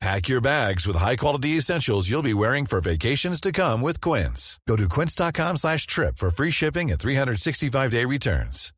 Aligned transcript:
Pack 0.00 0.28
your 0.28 0.42
bags 0.42 0.86
with 0.86 0.96
high-quality 0.96 1.56
essentials 1.56 2.08
you'll 2.10 2.22
be 2.22 2.34
wearing 2.34 2.66
for 2.66 2.80
vacations 2.82 3.40
to 3.40 3.50
come 3.50 3.80
with 3.80 4.00
Quince. 4.00 4.60
Go 4.68 4.76
to 4.76 4.88
quince.com 4.88 5.56
slash 5.56 5.86
trip 5.86 6.18
for 6.18 6.28
free 6.30 6.50
shipping 6.50 6.90
and 6.90 7.00
365-day 7.00 8.04
returns. 8.04 8.72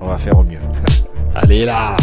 On 0.00 0.08
va 0.08 0.18
faire 0.18 0.38
au 0.38 0.44
mieux. 0.44 0.60
Allez 1.34 1.64
là 1.64 1.96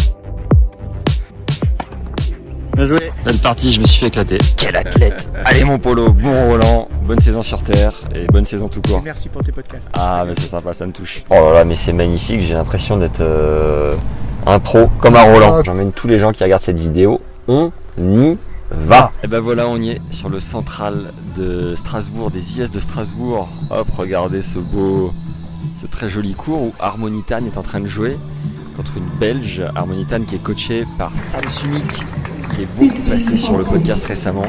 Bien 2.74 2.86
joué. 2.86 3.12
Belle 3.26 3.38
partie, 3.40 3.74
je 3.74 3.82
me 3.82 3.86
suis 3.86 4.00
fait 4.00 4.08
éclater. 4.08 4.38
Quel 4.58 4.76
athlète. 4.76 5.30
Allez 5.46 5.64
mon 5.64 5.78
polo, 5.78 6.14
bon 6.14 6.50
Roland, 6.50 6.90
bonne 7.04 7.20
saison 7.20 7.42
sur 7.42 7.62
Terre 7.64 7.94
et 8.16 8.28
bonne 8.28 8.46
saison 8.46 8.70
tout 8.70 8.82
court. 8.82 9.02
Merci 9.04 9.30
pour 9.30 9.44
tes 9.44 9.52
podcasts. 9.52 9.90
Ah 9.94 10.24
mais 10.26 10.34
c'est 10.36 10.48
sympa, 10.48 10.74
ça 10.74 10.86
me 10.86 10.94
touche. 10.94 11.24
Oh 11.30 11.34
là 11.34 11.54
là, 11.54 11.66
mais 11.66 11.76
c'est 11.76 11.94
magnifique, 11.94 12.42
j'ai 12.42 12.54
l'impression 12.54 12.98
d'être 12.98 13.22
euh, 13.22 13.96
un 14.46 14.60
pro 14.60 14.88
comme 15.00 15.16
un 15.16 15.24
Roland. 15.24 15.64
J'emmène 15.64 15.92
tous 15.92 16.08
les 16.08 16.20
gens 16.20 16.32
qui 16.32 16.44
regardent 16.44 16.64
cette 16.64 16.80
vidéo, 16.80 17.22
on 17.48 17.72
y 17.98 18.38
va. 18.72 19.12
Et 19.24 19.28
ben 19.28 19.40
voilà, 19.40 19.68
on 19.68 19.78
y 19.78 19.92
est 19.92 20.02
sur 20.12 20.30
le 20.30 20.40
central 20.40 20.96
de 21.38 21.76
Strasbourg, 21.76 22.32
des 22.32 22.62
IS 22.62 22.72
de 22.72 22.80
Strasbourg. 22.80 23.50
Hop, 23.70 23.88
regardez 23.98 24.42
ce 24.42 24.60
beau, 24.60 25.14
ce 25.76 25.88
très 25.88 26.10
joli 26.10 26.34
cours 26.34 26.62
où 26.62 26.74
Harmonitan 26.80 27.46
est 27.46 27.58
en 27.58 27.64
train 27.64 27.80
de 27.80 27.88
jouer 27.88 28.18
contre 28.78 28.98
une 28.98 29.20
Belge, 29.20 29.62
Harmonitan 29.76 30.22
qui 30.22 30.36
est 30.36 30.44
coachée 30.44 30.86
par 30.98 31.12
Sam 31.14 31.48
Sumik, 31.50 32.06
qui 32.56 32.62
est 32.64 32.78
beaucoup 32.78 33.10
passé 33.10 33.38
sur 33.38 33.58
le 33.58 33.66
podcast 33.66 34.06
récemment. 34.06 34.46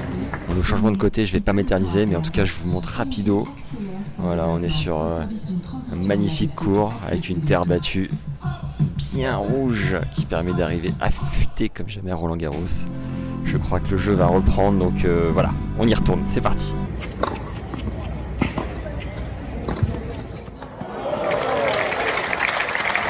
Bon, 0.48 0.54
le 0.54 0.62
changement 0.62 0.92
de 0.92 0.96
côté, 0.96 1.26
je 1.26 1.32
vais 1.32 1.40
pas 1.40 1.52
m'éterniser, 1.52 2.06
mais 2.06 2.16
en 2.16 2.22
tout 2.22 2.30
cas, 2.30 2.44
je 2.44 2.52
vous 2.62 2.70
montre 2.70 2.88
rapido. 2.90 3.48
Voilà, 4.18 4.46
on 4.48 4.62
est 4.62 4.68
sur 4.68 5.02
euh, 5.02 5.20
un 5.20 6.06
magnifique 6.06 6.54
cours 6.54 6.92
avec 7.06 7.28
une 7.28 7.40
terre 7.40 7.66
battue 7.66 8.10
bien 9.10 9.36
rouge 9.36 9.96
qui 10.14 10.26
permet 10.26 10.52
d'arriver 10.52 10.90
affûté 11.00 11.68
comme 11.68 11.88
jamais 11.88 12.10
à 12.10 12.14
Roland 12.14 12.36
Garros. 12.36 12.86
Je 13.44 13.58
crois 13.58 13.80
que 13.80 13.90
le 13.90 13.96
jeu 13.96 14.12
va 14.12 14.26
reprendre, 14.26 14.78
donc 14.78 15.04
euh, 15.04 15.30
voilà, 15.32 15.50
on 15.78 15.86
y 15.86 15.94
retourne, 15.94 16.22
c'est 16.26 16.40
parti. 16.40 16.74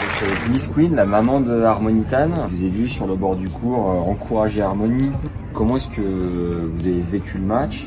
Je 0.01 0.17
suis 0.17 0.27
avec 0.27 0.49
Miss 0.49 0.67
Queen, 0.69 0.95
la 0.95 1.05
maman 1.05 1.41
de 1.41 1.63
Harmonitan. 1.63 2.29
Je 2.49 2.55
vous 2.55 2.65
ai 2.65 2.69
vu 2.69 2.89
sur 2.89 3.07
le 3.07 3.15
bord 3.15 3.37
du 3.37 3.49
cours 3.49 3.91
euh, 3.91 4.11
encourager 4.11 4.63
Harmonie. 4.63 5.13
Comment 5.53 5.77
est-ce 5.77 5.89
que 5.89 6.71
vous 6.73 6.87
avez 6.87 7.03
vécu 7.03 7.39
le 7.39 7.45
match 7.45 7.87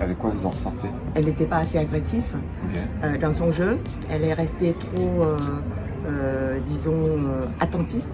Avec 0.00 0.18
quoi 0.18 0.30
vous 0.30 0.46
en 0.46 0.50
ressortez? 0.50 0.88
Elle 1.14 1.24
n'était 1.24 1.46
pas 1.46 1.58
assez 1.58 1.78
agressive 1.78 2.22
euh, 3.02 3.18
dans 3.18 3.32
son 3.32 3.50
jeu. 3.50 3.78
Elle 4.08 4.22
est 4.22 4.34
restée 4.34 4.74
trop, 4.74 5.24
euh, 6.08 6.58
disons, 6.66 6.92
euh, 6.94 7.46
attentiste. 7.60 8.10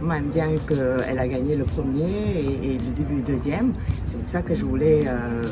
Moi, 0.00 0.14
j'aime 0.14 0.26
bien 0.26 0.46
qu'elle 0.68 1.18
a 1.18 1.26
gagné 1.26 1.56
le 1.56 1.64
premier 1.64 2.08
et, 2.36 2.74
et 2.74 2.78
le 2.78 2.90
début 2.96 3.16
du 3.16 3.32
deuxième. 3.32 3.72
C'est 4.06 4.16
pour 4.18 4.28
ça 4.28 4.42
que 4.42 4.54
je 4.54 4.64
voulais 4.64 5.04
euh, 5.06 5.42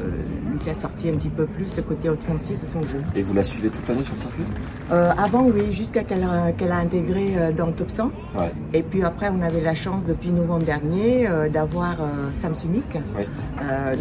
lui 0.56 0.64
faire 0.64 0.76
sortir 0.76 1.14
un 1.14 1.16
petit 1.16 1.28
peu 1.28 1.46
plus 1.46 1.66
ce 1.66 1.80
côté 1.80 2.08
offensif 2.08 2.60
de 2.60 2.66
son 2.66 2.82
jeu. 2.82 3.00
Et 3.14 3.22
vous 3.22 3.34
la 3.34 3.42
suivez 3.42 3.68
toute 3.68 3.86
l'année 3.88 4.02
sur 4.02 4.14
le 4.14 4.20
circuit? 4.20 4.44
Euh, 4.92 5.12
avant, 5.18 5.44
oui, 5.44 5.72
jusqu'à 5.72 6.02
qu'elle 6.04 6.22
a, 6.22 6.44
a 6.46 6.78
intégré 6.78 7.36
euh, 7.36 7.52
dans 7.52 7.66
le 7.66 7.72
top 7.72 7.90
100. 7.90 8.04
Ouais. 8.38 8.52
Et 8.72 8.82
puis 8.82 9.02
après, 9.02 9.30
on 9.30 9.42
avait 9.42 9.60
la 9.60 9.74
chance 9.74 10.04
depuis 10.04 10.30
novembre 10.30 10.64
dernier 10.64 11.28
euh, 11.28 11.48
d'avoir 11.48 11.92
euh, 12.00 12.30
Sam 12.32 12.54
Sumik. 12.54 12.96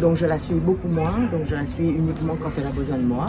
Donc 0.00 0.16
je 0.16 0.26
la 0.26 0.38
suis 0.38 0.54
beaucoup 0.54 0.88
moins. 0.88 1.12
Donc 1.32 1.44
je 1.44 1.54
la 1.54 1.66
suis 1.66 1.88
uniquement 1.88 2.36
quand 2.40 2.50
elle 2.58 2.66
a 2.66 2.70
besoin 2.70 2.96
de 2.96 3.02
moi, 3.02 3.26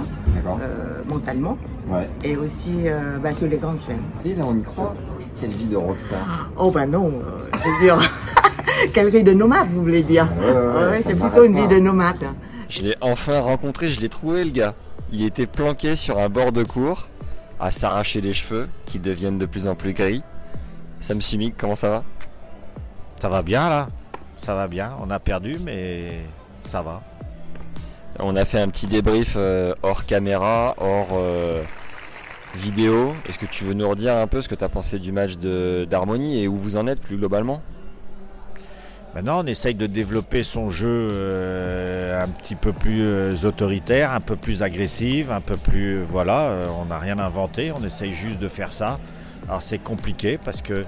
mentalement. 1.10 1.58
Ouais. 1.90 2.10
Et 2.24 2.36
aussi 2.36 2.86
bah, 3.24 3.34
sur 3.34 3.48
les 3.48 3.58
grandes 3.58 3.80
chaînes. 3.82 4.02
Et 4.26 4.36
là, 4.36 4.44
on 4.48 4.58
y 4.58 4.64
croit. 4.64 4.96
Quelle 5.40 5.52
vie 5.52 5.68
de 5.68 5.78
rockstar. 5.78 6.50
Oh 6.58 6.72
bah 6.72 6.86
non, 6.86 7.14
je 7.54 7.70
veux 7.70 7.80
dire, 7.86 7.98
quelle 8.94 9.10
vie 9.10 9.24
de 9.24 9.34
nomade 9.34 9.68
vous 9.70 9.82
voulez 9.82 10.02
dire 10.02 10.28
Ouais, 10.40 10.46
ouais, 10.46 10.54
ouais, 10.54 10.90
Ouais, 10.90 11.02
ça 11.02 11.10
C'est 11.10 11.16
plutôt 11.16 11.44
une 11.44 11.56
vie 11.56 11.68
de 11.68 11.80
nomade. 11.80 12.24
Je 12.70 12.82
l'ai 12.82 12.96
enfin 13.02 13.40
rencontré, 13.40 13.90
je 13.90 14.00
l'ai 14.02 14.10
trouvé 14.10 14.44
le 14.44 14.52
gars. 14.52 14.74
Il 15.12 15.24
était 15.24 15.48
planqué 15.48 15.96
sur 15.96 16.20
un 16.20 16.30
bord 16.30 16.52
de 16.52 16.64
cours, 16.64 17.08
à 17.60 17.72
s'arracher 17.72 18.20
les 18.22 18.34
cheveux, 18.34 18.68
qui 18.86 19.00
deviennent 19.00 19.38
de 19.38 19.46
plus 19.46 19.68
en 19.68 19.76
plus 19.76 19.94
gris. 19.94 20.22
Sam 21.00 21.22
Simic, 21.22 21.56
comment 21.58 21.76
ça 21.76 21.90
va? 21.90 22.04
Ça 23.20 23.30
va 23.30 23.42
bien 23.42 23.70
là 23.70 23.88
Ça 24.38 24.54
va 24.54 24.68
bien. 24.68 24.98
On 25.02 25.10
a 25.10 25.20
perdu, 25.20 25.58
mais 25.64 26.22
ça 26.64 26.82
va. 26.82 27.02
On 28.20 28.36
a 28.36 28.46
fait 28.46 28.60
un 28.60 28.68
petit 28.68 28.88
débrief 28.88 29.34
euh, 29.38 29.74
hors 29.84 30.06
caméra, 30.06 30.76
hors 30.80 31.10
euh, 31.14 31.64
vidéo. 32.56 33.14
Est-ce 33.30 33.38
que 33.40 33.46
tu 33.46 33.64
veux 33.64 33.74
nous 33.74 33.88
redire 33.88 34.18
un 34.18 34.28
peu 34.28 34.42
ce 34.42 34.50
que 34.50 34.56
tu 34.56 34.64
as 34.64 34.70
pensé 34.70 35.00
du 35.00 35.12
match 35.12 35.38
de- 35.38 35.88
d'Harmonie 35.90 36.42
et 36.44 36.48
où 36.48 36.56
vous 36.56 36.78
en 36.78 36.88
êtes 36.88 37.00
plus 37.00 37.16
globalement? 37.18 37.62
Maintenant, 39.18 39.44
on 39.44 39.48
essaye 39.48 39.74
de 39.74 39.88
développer 39.88 40.44
son 40.44 40.70
jeu 40.70 41.10
euh, 41.12 42.24
un 42.24 42.28
petit 42.28 42.54
peu 42.54 42.72
plus 42.72 43.02
euh, 43.02 43.34
autoritaire, 43.46 44.12
un 44.12 44.20
peu 44.20 44.36
plus 44.36 44.62
agressif, 44.62 45.32
un 45.32 45.42
peu 45.42 45.58
plus. 45.58 46.04
Voilà, 46.04 46.50
euh, 46.50 46.68
on 46.78 46.86
n'a 46.86 47.00
rien 47.00 47.18
inventé, 47.18 47.72
on 47.72 47.84
essaye 47.84 48.12
juste 48.12 48.38
de 48.38 48.48
faire 48.48 48.72
ça. 48.72 49.00
Alors 49.48 49.64
c'est 49.64 49.80
compliqué 49.80 50.38
parce 50.38 50.62
que 50.62 50.86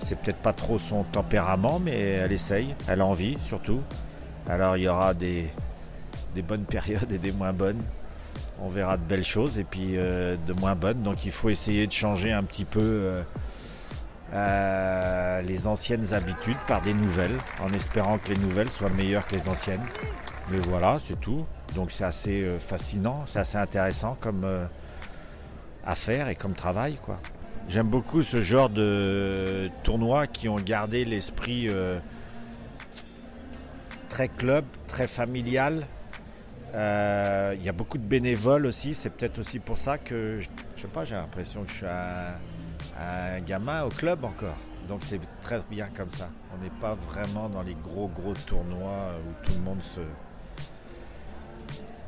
c'est 0.00 0.18
peut-être 0.18 0.38
pas 0.38 0.52
trop 0.52 0.78
son 0.78 1.04
tempérament, 1.04 1.78
mais 1.78 1.96
elle 1.96 2.32
essaye, 2.32 2.74
elle 2.88 3.00
a 3.00 3.06
envie 3.06 3.38
surtout. 3.40 3.82
Alors 4.48 4.76
il 4.76 4.82
y 4.82 4.88
aura 4.88 5.14
des, 5.14 5.48
bonnes 6.48 6.64
périodes 6.64 7.12
et 7.12 7.18
des 7.18 7.30
moins 7.30 7.52
bonnes. 7.52 7.82
On 8.60 8.68
verra 8.68 8.96
de 8.96 9.04
belles 9.04 9.22
choses 9.22 9.60
et 9.60 9.64
puis 9.64 9.92
de 9.92 10.52
moins 10.54 10.74
bonnes. 10.74 11.04
Donc 11.04 11.24
il 11.24 11.30
faut 11.30 11.50
essayer 11.50 11.86
de 11.86 11.92
changer 11.92 12.32
un 12.32 12.42
petit 12.42 12.64
peu. 12.64 13.22
Euh, 14.34 15.42
les 15.42 15.68
anciennes 15.68 16.12
habitudes 16.12 16.58
par 16.66 16.82
des 16.82 16.92
nouvelles, 16.92 17.38
en 17.60 17.72
espérant 17.72 18.18
que 18.18 18.30
les 18.30 18.38
nouvelles 18.38 18.70
soient 18.70 18.90
meilleures 18.90 19.26
que 19.28 19.36
les 19.36 19.48
anciennes. 19.48 19.84
Mais 20.50 20.58
voilà, 20.58 20.98
c'est 21.00 21.20
tout. 21.20 21.46
Donc 21.76 21.92
c'est 21.92 22.04
assez 22.04 22.42
euh, 22.42 22.58
fascinant, 22.58 23.22
c'est 23.26 23.38
assez 23.38 23.58
intéressant 23.58 24.16
comme 24.20 24.42
euh, 24.44 24.66
affaire 25.86 26.28
et 26.28 26.34
comme 26.34 26.54
travail, 26.54 26.98
quoi. 27.00 27.20
J'aime 27.68 27.86
beaucoup 27.86 28.22
ce 28.22 28.40
genre 28.40 28.68
de 28.68 29.70
tournois 29.84 30.26
qui 30.26 30.48
ont 30.50 30.56
gardé 30.56 31.06
l'esprit 31.06 31.70
très 34.10 34.28
club, 34.28 34.66
très 34.86 35.08
familial. 35.08 35.86
Il 36.74 37.62
y 37.62 37.68
a 37.70 37.72
beaucoup 37.72 37.96
de 37.96 38.02
bénévoles 38.02 38.66
aussi. 38.66 38.92
C'est 38.92 39.08
peut-être 39.08 39.38
aussi 39.38 39.60
pour 39.60 39.78
ça 39.78 39.96
que, 39.96 40.40
je 40.76 40.82
sais 40.82 40.88
pas, 40.88 41.06
j'ai 41.06 41.14
l'impression 41.14 41.62
que 41.62 41.70
je 41.70 41.76
suis 41.76 41.86
un, 41.86 42.34
un 42.98 43.40
gamin 43.40 43.84
au 43.84 43.88
club 43.88 44.24
encore. 44.24 44.56
Donc 44.88 45.00
c'est 45.02 45.20
très 45.42 45.60
bien 45.70 45.88
comme 45.96 46.10
ça. 46.10 46.28
On 46.54 46.62
n'est 46.62 46.70
pas 46.80 46.94
vraiment 46.94 47.48
dans 47.48 47.62
les 47.62 47.74
gros 47.82 48.08
gros 48.08 48.34
tournois 48.46 49.12
où 49.26 49.46
tout 49.46 49.52
le 49.56 49.62
monde 49.62 49.82
se... 49.82 50.00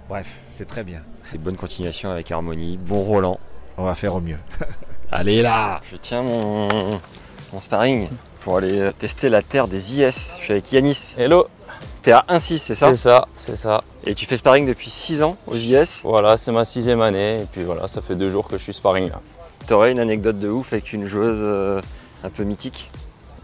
Bref, 0.09 0.41
c'est 0.49 0.67
très 0.67 0.85
bien. 0.85 1.03
Et 1.35 1.39
bonne 1.39 1.57
continuation 1.57 2.11
avec 2.11 2.31
Harmonie. 2.31 2.77
Bon 2.77 3.01
Roland. 3.01 3.41
On 3.77 3.85
va 3.85 3.95
faire 3.95 4.15
au 4.15 4.21
mieux. 4.21 4.39
Allez 5.11 5.43
là 5.43 5.81
Je 5.91 5.97
tiens 5.97 6.23
mon, 6.23 7.01
mon 7.53 7.61
sparring 7.61 8.09
pour 8.41 8.59
aller 8.59 8.91
tester 8.99 9.29
la 9.29 9.43
terre 9.43 9.67
des 9.69 9.95
IS. 9.95 10.37
Je 10.39 10.45
suis 10.45 10.53
avec 10.53 10.71
Yanis. 10.71 11.15
Hello, 11.17 11.49
T'es 12.07 12.13
à 12.13 12.25
1-6, 12.29 12.59
c'est 12.59 12.75
ça? 12.77 12.91
C'est 12.91 12.97
ça, 12.97 13.27
c'est 13.35 13.57
ça. 13.57 13.83
Et 14.05 14.15
tu 14.15 14.27
fais 14.27 14.37
sparring 14.37 14.65
depuis 14.65 14.91
6 14.91 15.23
ans 15.23 15.37
aux 15.49 15.57
IS. 15.57 16.03
Voilà, 16.05 16.37
c'est 16.37 16.53
ma 16.53 16.65
sixième 16.65 17.01
année 17.01 17.43
et 17.43 17.47
puis 17.51 17.65
voilà, 17.65 17.89
ça 17.89 18.01
fait 18.01 18.15
deux 18.15 18.29
jours 18.29 18.47
que 18.47 18.57
je 18.57 18.63
suis 18.63 18.73
sparring 18.73 19.11
là. 19.11 19.21
T'aurais 19.67 19.91
une 19.91 19.99
anecdote 19.99 20.39
de 20.39 20.49
ouf 20.49 20.73
avec 20.73 20.93
une 20.93 21.07
joueuse 21.07 21.41
euh, 21.41 21.81
un 22.23 22.31
peu 22.31 22.45
mythique 22.45 22.89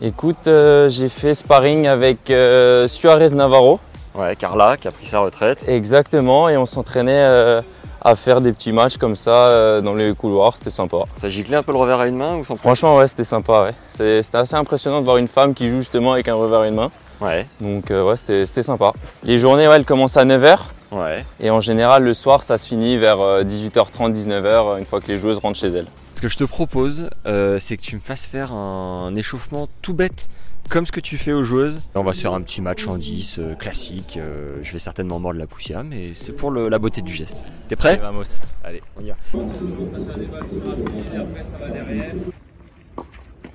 Écoute, 0.00 0.46
euh, 0.46 0.88
j'ai 0.88 1.08
fait 1.08 1.34
sparring 1.34 1.88
avec 1.88 2.30
euh, 2.30 2.86
Suarez 2.86 3.30
Navarro 3.30 3.80
Ouais, 4.14 4.36
Carla 4.36 4.76
qui 4.76 4.86
a 4.86 4.92
pris 4.92 5.06
sa 5.06 5.18
retraite. 5.20 5.64
Exactement, 5.66 6.48
et 6.48 6.56
on 6.56 6.66
s'entraînait 6.66 7.62
à 8.02 8.14
faire 8.14 8.40
des 8.42 8.52
petits 8.52 8.70
matchs 8.72 8.98
comme 8.98 9.16
ça 9.16 9.80
dans 9.80 9.94
les 9.94 10.14
couloirs, 10.14 10.54
c'était 10.54 10.70
sympa. 10.70 10.98
Ça 11.16 11.30
giclait 11.30 11.56
un 11.56 11.62
peu 11.62 11.72
le 11.72 11.78
revers 11.78 11.98
à 12.00 12.06
une 12.06 12.16
main 12.16 12.36
ou 12.36 12.44
sans 12.44 12.56
Franchement, 12.56 12.98
ouais, 12.98 13.08
c'était 13.08 13.24
sympa. 13.24 13.62
Ouais. 13.64 13.74
C'était 13.88 14.36
assez 14.36 14.54
impressionnant 14.54 15.00
de 15.00 15.06
voir 15.06 15.16
une 15.16 15.28
femme 15.28 15.54
qui 15.54 15.66
joue 15.68 15.78
justement 15.78 16.12
avec 16.12 16.28
un 16.28 16.34
revers 16.34 16.60
à 16.60 16.68
une 16.68 16.74
main. 16.74 16.90
Ouais, 17.22 17.46
Donc, 17.60 17.84
ouais, 17.88 18.16
c'était 18.16 18.62
sympa. 18.62 18.92
Les 19.24 19.38
journées, 19.38 19.66
ouais, 19.66 19.76
elles 19.76 19.84
commencent 19.86 20.18
à 20.18 20.26
9h. 20.26 20.58
ouais. 20.92 21.24
Et 21.40 21.50
en 21.50 21.60
général, 21.60 22.02
le 22.02 22.12
soir, 22.12 22.42
ça 22.42 22.58
se 22.58 22.66
finit 22.68 22.98
vers 22.98 23.18
euh, 23.20 23.44
18h30, 23.44 24.12
19h, 24.12 24.78
une 24.78 24.84
fois 24.84 25.00
que 25.00 25.06
les 25.08 25.18
joueuses 25.18 25.38
rentrent 25.38 25.58
chez 25.58 25.68
elles. 25.68 25.86
Ce 26.14 26.20
que 26.20 26.28
je 26.28 26.36
te 26.36 26.44
propose, 26.44 27.10
euh, 27.26 27.58
c'est 27.58 27.76
que 27.76 27.82
tu 27.82 27.96
me 27.96 28.00
fasses 28.00 28.26
faire 28.26 28.52
un 28.52 29.14
échauffement 29.16 29.68
tout 29.80 29.94
bête, 29.94 30.28
comme 30.68 30.86
ce 30.86 30.92
que 30.92 31.00
tu 31.00 31.18
fais 31.18 31.32
aux 31.32 31.42
joueuses. 31.42 31.80
On 31.94 32.02
va 32.04 32.12
se 32.12 32.20
faire 32.20 32.34
un 32.34 32.42
petit 32.42 32.62
match 32.62 32.86
en 32.86 32.96
10, 32.96 33.38
euh, 33.38 33.54
classique. 33.54 34.18
euh, 34.18 34.58
je 34.62 34.72
vais 34.72 34.78
certainement 34.78 35.18
mordre 35.18 35.38
la 35.40 35.46
poussière, 35.46 35.82
mais 35.82 36.14
c'est 36.14 36.32
pour 36.36 36.50
le- 36.50 36.68
la 36.68 36.78
beauté 36.78 37.02
du 37.02 37.12
geste. 37.12 37.44
T'es 37.68 37.76
prêt? 37.76 37.96
Vamos. 37.98 38.22
Allez, 38.62 38.82
on 38.96 39.02
y 39.04 39.08
va. 39.08 39.16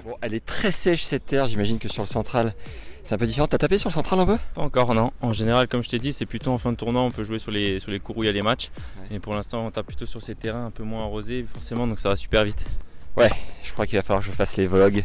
Bon, 0.06 0.16
elle 0.22 0.34
est 0.34 0.46
très 0.46 0.72
sèche 0.72 1.04
cette 1.04 1.26
terre, 1.26 1.48
j'imagine 1.48 1.80
que 1.80 1.88
sur 1.90 2.04
le 2.04 2.08
central, 2.08 2.54
c'est 3.08 3.16
un 3.16 3.18
peu 3.18 3.26
différent. 3.26 3.48
T'as 3.48 3.58
tapé 3.58 3.78
sur 3.78 3.90
le 3.90 3.94
central 3.94 4.20
un 4.20 4.26
peu? 4.26 4.38
Pas 4.56 4.62
encore, 4.62 4.94
non. 4.94 5.12
En 5.22 5.32
général, 5.34 5.68
comme 5.68 5.82
je 5.82 5.90
t'ai 5.90 5.98
dit, 6.00 6.12
c'est 6.14 6.26
plutôt 6.26 6.52
en 6.52 6.58
fin 6.58 6.72
de 6.72 6.78
tournoi, 6.78 7.02
on 7.02 7.12
peut 7.12 7.24
jouer 7.24 7.40
sur 7.40 7.52
les, 7.52 7.80
sur 7.80 7.90
les 7.92 8.00
cours 8.00 8.18
où 8.18 8.24
il 8.24 8.28
y 8.28 8.30
a 8.30 8.34
les 8.34 8.42
matchs. 8.42 8.70
Ouais. 9.10 9.16
Et 9.16 9.20
pour 9.20 9.34
l'instant, 9.34 9.66
on 9.66 9.72
tape 9.72 9.88
plutôt 9.88 10.06
sur 10.06 10.22
ces 10.22 10.36
terrains 10.36 10.66
un 10.68 10.72
peu 10.72 10.84
moins 10.84 11.04
arrosés, 11.04 11.46
forcément, 11.54 11.88
donc 11.88 12.00
ça 12.00 12.10
va 12.10 12.16
super 12.16 12.44
vite. 12.44 12.66
Je 13.64 13.72
crois 13.74 13.86
qu'il 13.88 13.98
va 13.98 14.04
falloir 14.04 14.22
que 14.24 14.30
je 14.30 14.36
fasse 14.36 14.58
les 14.58 14.68
vlogs 14.68 15.04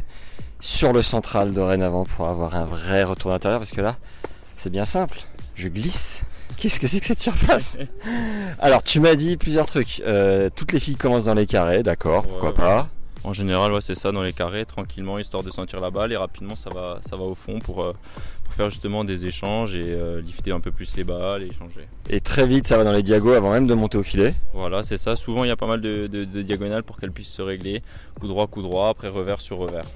sur 0.60 0.92
le 0.92 1.00
central 1.02 1.54
dorénavant 1.54 2.04
pour 2.04 2.26
avoir 2.26 2.54
un 2.54 2.64
vrai 2.64 3.04
retour 3.04 3.30
d'intérieur 3.30 3.58
parce 3.60 3.70
que 3.72 3.80
là, 3.80 3.96
c'est 4.56 4.70
bien 4.70 4.84
simple. 4.84 5.18
Je 5.54 5.68
glisse. 5.68 6.24
Qu'est-ce 6.58 6.78
que 6.78 6.86
c'est 6.88 7.00
que 7.00 7.06
cette 7.06 7.20
surface? 7.20 7.78
Alors, 8.58 8.82
tu 8.82 9.00
m'as 9.00 9.14
dit 9.14 9.36
plusieurs 9.38 9.66
trucs. 9.66 10.02
Euh, 10.06 10.50
toutes 10.54 10.72
les 10.72 10.78
filles 10.78 10.96
commencent 10.96 11.24
dans 11.24 11.34
les 11.34 11.46
carrés, 11.46 11.82
d'accord, 11.82 12.26
pourquoi 12.26 12.50
Ouais. 12.50 12.54
pas? 12.56 12.88
En 13.24 13.32
général, 13.32 13.72
ouais, 13.72 13.80
c'est 13.80 13.94
ça, 13.94 14.10
dans 14.10 14.22
les 14.24 14.32
carrés, 14.32 14.66
tranquillement, 14.66 15.16
histoire 15.18 15.44
de 15.44 15.50
sentir 15.52 15.80
la 15.80 15.90
balle, 15.90 16.10
et 16.12 16.16
rapidement, 16.16 16.56
ça 16.56 16.70
va, 16.70 16.98
ça 17.08 17.16
va 17.16 17.22
au 17.22 17.36
fond 17.36 17.60
pour, 17.60 17.84
euh, 17.84 17.94
pour 18.42 18.52
faire 18.52 18.68
justement 18.68 19.04
des 19.04 19.26
échanges 19.26 19.76
et 19.76 19.82
euh, 19.84 20.20
lifter 20.20 20.50
un 20.50 20.58
peu 20.58 20.72
plus 20.72 20.96
les 20.96 21.04
balles 21.04 21.44
et 21.44 21.46
échanger. 21.46 21.86
Et 22.10 22.20
très 22.20 22.46
vite, 22.48 22.66
ça 22.66 22.76
va 22.76 22.82
dans 22.82 22.90
les 22.92 23.04
diagos 23.04 23.32
avant 23.32 23.52
même 23.52 23.68
de 23.68 23.74
monter 23.74 23.96
au 23.96 24.02
filet. 24.02 24.34
Voilà, 24.54 24.82
c'est 24.82 24.98
ça. 24.98 25.14
Souvent, 25.14 25.44
il 25.44 25.48
y 25.48 25.50
a 25.52 25.56
pas 25.56 25.68
mal 25.68 25.80
de, 25.80 26.08
de- 26.08 26.24
de 26.24 26.42
diagonales 26.42 26.82
pour 26.82 26.98
qu'elles 26.98 27.12
puissent 27.12 27.32
se 27.32 27.42
régler. 27.42 27.82
Coup 28.18 28.26
droit, 28.26 28.48
coup 28.48 28.60
droit, 28.62 28.88
après 28.88 29.06
revers 29.08 29.40
sur 29.40 29.58
revers. 29.58 29.86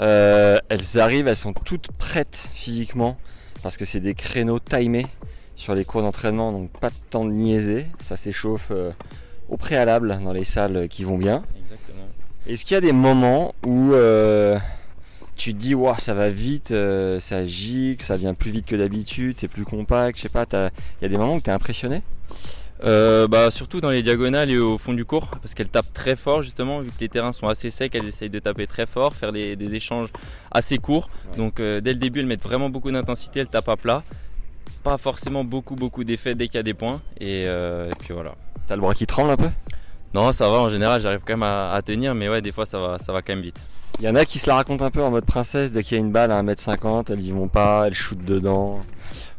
Euh, 0.00 0.58
elles 0.68 0.98
arrivent, 0.98 1.28
elles 1.28 1.36
sont 1.36 1.52
toutes 1.52 1.92
prêtes 1.92 2.48
physiquement 2.52 3.16
parce 3.62 3.76
que 3.76 3.84
c'est 3.84 4.00
des 4.00 4.14
créneaux 4.14 4.58
timés 4.58 5.06
sur 5.54 5.74
les 5.74 5.84
cours 5.84 6.02
d'entraînement, 6.02 6.50
donc 6.52 6.70
pas 6.80 6.88
de 6.90 6.94
temps 7.10 7.24
de 7.24 7.30
niaiser. 7.30 7.86
Ça 8.00 8.16
s'échauffe 8.16 8.68
euh, 8.72 8.90
au 9.48 9.56
préalable 9.56 10.18
dans 10.24 10.32
les 10.32 10.44
salles 10.44 10.88
qui 10.88 11.04
vont 11.04 11.18
bien. 11.18 11.44
Est-ce 12.46 12.64
qu'il 12.64 12.74
y 12.74 12.78
a 12.78 12.80
des 12.80 12.92
moments 12.92 13.54
où 13.64 13.92
euh, 13.92 14.58
tu 15.36 15.52
te 15.52 15.58
dis, 15.58 15.74
Ouah, 15.74 15.98
ça 15.98 16.14
va 16.14 16.30
vite, 16.30 16.70
euh, 16.70 17.20
ça 17.20 17.44
gicle, 17.44 18.04
ça 18.04 18.16
vient 18.16 18.34
plus 18.34 18.50
vite 18.50 18.66
que 18.66 18.76
d'habitude, 18.76 19.36
c'est 19.38 19.48
plus 19.48 19.64
compact, 19.64 20.16
je 20.16 20.22
sais 20.22 20.28
pas, 20.28 20.46
il 20.52 21.02
y 21.02 21.04
a 21.04 21.08
des 21.08 21.18
moments 21.18 21.36
où 21.36 21.40
tu 21.40 21.50
es 21.50 21.52
impressionné? 21.52 22.02
Euh, 22.82 23.28
bah, 23.28 23.50
surtout 23.50 23.82
dans 23.82 23.90
les 23.90 24.02
diagonales 24.02 24.50
et 24.50 24.58
au 24.58 24.78
fond 24.78 24.94
du 24.94 25.04
cours, 25.04 25.28
parce 25.28 25.52
qu'elles 25.52 25.68
tapent 25.68 25.92
très 25.92 26.16
fort 26.16 26.40
justement, 26.40 26.80
vu 26.80 26.88
que 26.88 27.00
les 27.00 27.10
terrains 27.10 27.32
sont 27.32 27.46
assez 27.46 27.68
secs, 27.70 27.94
elles 27.94 28.08
essayent 28.08 28.30
de 28.30 28.38
taper 28.38 28.66
très 28.66 28.86
fort, 28.86 29.14
faire 29.14 29.32
des, 29.32 29.54
des 29.54 29.74
échanges 29.74 30.08
assez 30.50 30.78
courts. 30.78 31.10
Donc 31.36 31.60
euh, 31.60 31.82
dès 31.82 31.92
le 31.92 31.98
début, 31.98 32.20
elles 32.20 32.26
mettent 32.26 32.42
vraiment 32.42 32.70
beaucoup 32.70 32.90
d'intensité, 32.90 33.40
elles 33.40 33.48
tapent 33.48 33.68
à 33.68 33.76
plat. 33.76 34.02
Pas 34.82 34.96
forcément 34.96 35.44
beaucoup 35.44 35.76
beaucoup 35.76 36.04
d'effets 36.04 36.34
dès 36.34 36.46
qu'il 36.46 36.56
y 36.56 36.58
a 36.58 36.62
des 36.62 36.72
points. 36.72 37.02
Et, 37.20 37.44
euh, 37.46 37.90
et 37.90 37.94
puis 37.98 38.14
voilà. 38.14 38.34
T'as 38.66 38.76
le 38.76 38.80
bras 38.80 38.94
qui 38.94 39.06
tremble 39.06 39.30
un 39.30 39.36
peu? 39.36 39.50
Non, 40.14 40.32
ça 40.32 40.48
va 40.48 40.58
en 40.58 40.70
général, 40.70 41.00
j'arrive 41.00 41.20
quand 41.24 41.34
même 41.34 41.42
à, 41.44 41.72
à 41.72 41.82
tenir, 41.82 42.14
mais 42.14 42.28
ouais, 42.28 42.42
des 42.42 42.52
fois 42.52 42.66
ça 42.66 42.78
va, 42.78 42.98
ça 42.98 43.12
va 43.12 43.22
quand 43.22 43.32
même 43.34 43.42
vite. 43.44 43.58
Il 44.00 44.04
y 44.04 44.08
en 44.08 44.14
a 44.16 44.24
qui 44.24 44.38
se 44.38 44.48
la 44.48 44.54
racontent 44.56 44.84
un 44.84 44.90
peu 44.90 45.02
en 45.02 45.10
mode 45.10 45.24
princesse, 45.26 45.72
dès 45.72 45.82
qu'il 45.82 45.96
y 45.96 46.00
a 46.00 46.02
une 46.02 46.10
balle 46.12 46.32
à 46.32 46.42
1m50, 46.42 47.12
elles 47.12 47.20
y 47.20 47.30
vont 47.32 47.48
pas, 47.48 47.86
elles 47.86 47.94
shootent 47.94 48.24
dedans. 48.24 48.80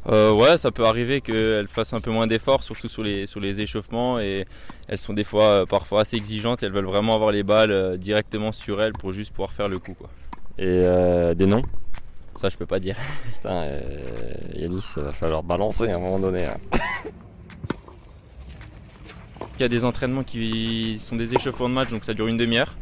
Euh, 0.10 0.32
ouais, 0.34 0.58
ça 0.58 0.72
peut 0.72 0.86
arriver 0.86 1.22
qu'elles 1.22 1.68
fassent 1.68 1.94
un 1.94 2.00
peu 2.02 2.10
moins 2.12 2.26
d'efforts, 2.28 2.64
surtout 2.64 2.88
sur 2.88 3.04
les, 3.04 3.28
sur 3.28 3.40
les 3.40 3.62
échauffements. 3.62 4.20
Et 4.20 4.46
elles 4.88 4.98
sont 4.98 5.14
des 5.14 5.24
fois, 5.24 5.44
euh, 5.44 5.66
parfois 5.66 6.02
assez 6.02 6.16
exigeantes. 6.18 6.64
Elles 6.64 6.72
veulent 6.72 6.86
vraiment 6.86 7.14
avoir 7.16 7.32
les 7.32 7.44
balles 7.44 7.72
euh, 7.72 7.98
directement 7.98 8.52
sur 8.52 8.82
elles 8.82 8.94
pour 8.94 9.14
juste 9.14 9.32
pouvoir 9.32 9.52
faire 9.52 9.68
le 9.70 9.78
coup. 9.78 9.94
Quoi. 9.94 10.10
Et 10.58 10.66
euh, 10.66 11.34
des 11.36 11.46
noms? 11.46 11.62
Ça, 12.36 12.50
je 12.50 12.58
peux 12.58 12.66
pas 12.66 12.80
dire. 12.80 12.96
Putain, 13.36 13.52
euh, 13.64 13.80
Yanis, 14.56 14.84
il 14.98 15.04
va 15.04 15.12
falloir 15.12 15.44
balancer 15.44 15.90
à 15.90 15.96
un 15.96 16.00
moment 16.00 16.20
donné. 16.20 16.46
hein. 16.46 16.58
Y 19.62 19.66
a 19.66 19.68
des 19.68 19.86
entraînements 19.86 20.24
qui 20.24 20.98
sont 21.00 21.16
des 21.16 21.36
échauffements 21.36 21.69
de 21.69 21.75
match, 21.75 21.90
donc 21.90 22.04
ça 22.04 22.16
dure 22.16 22.25
une 22.25 22.38
demi-heure. 22.38 22.75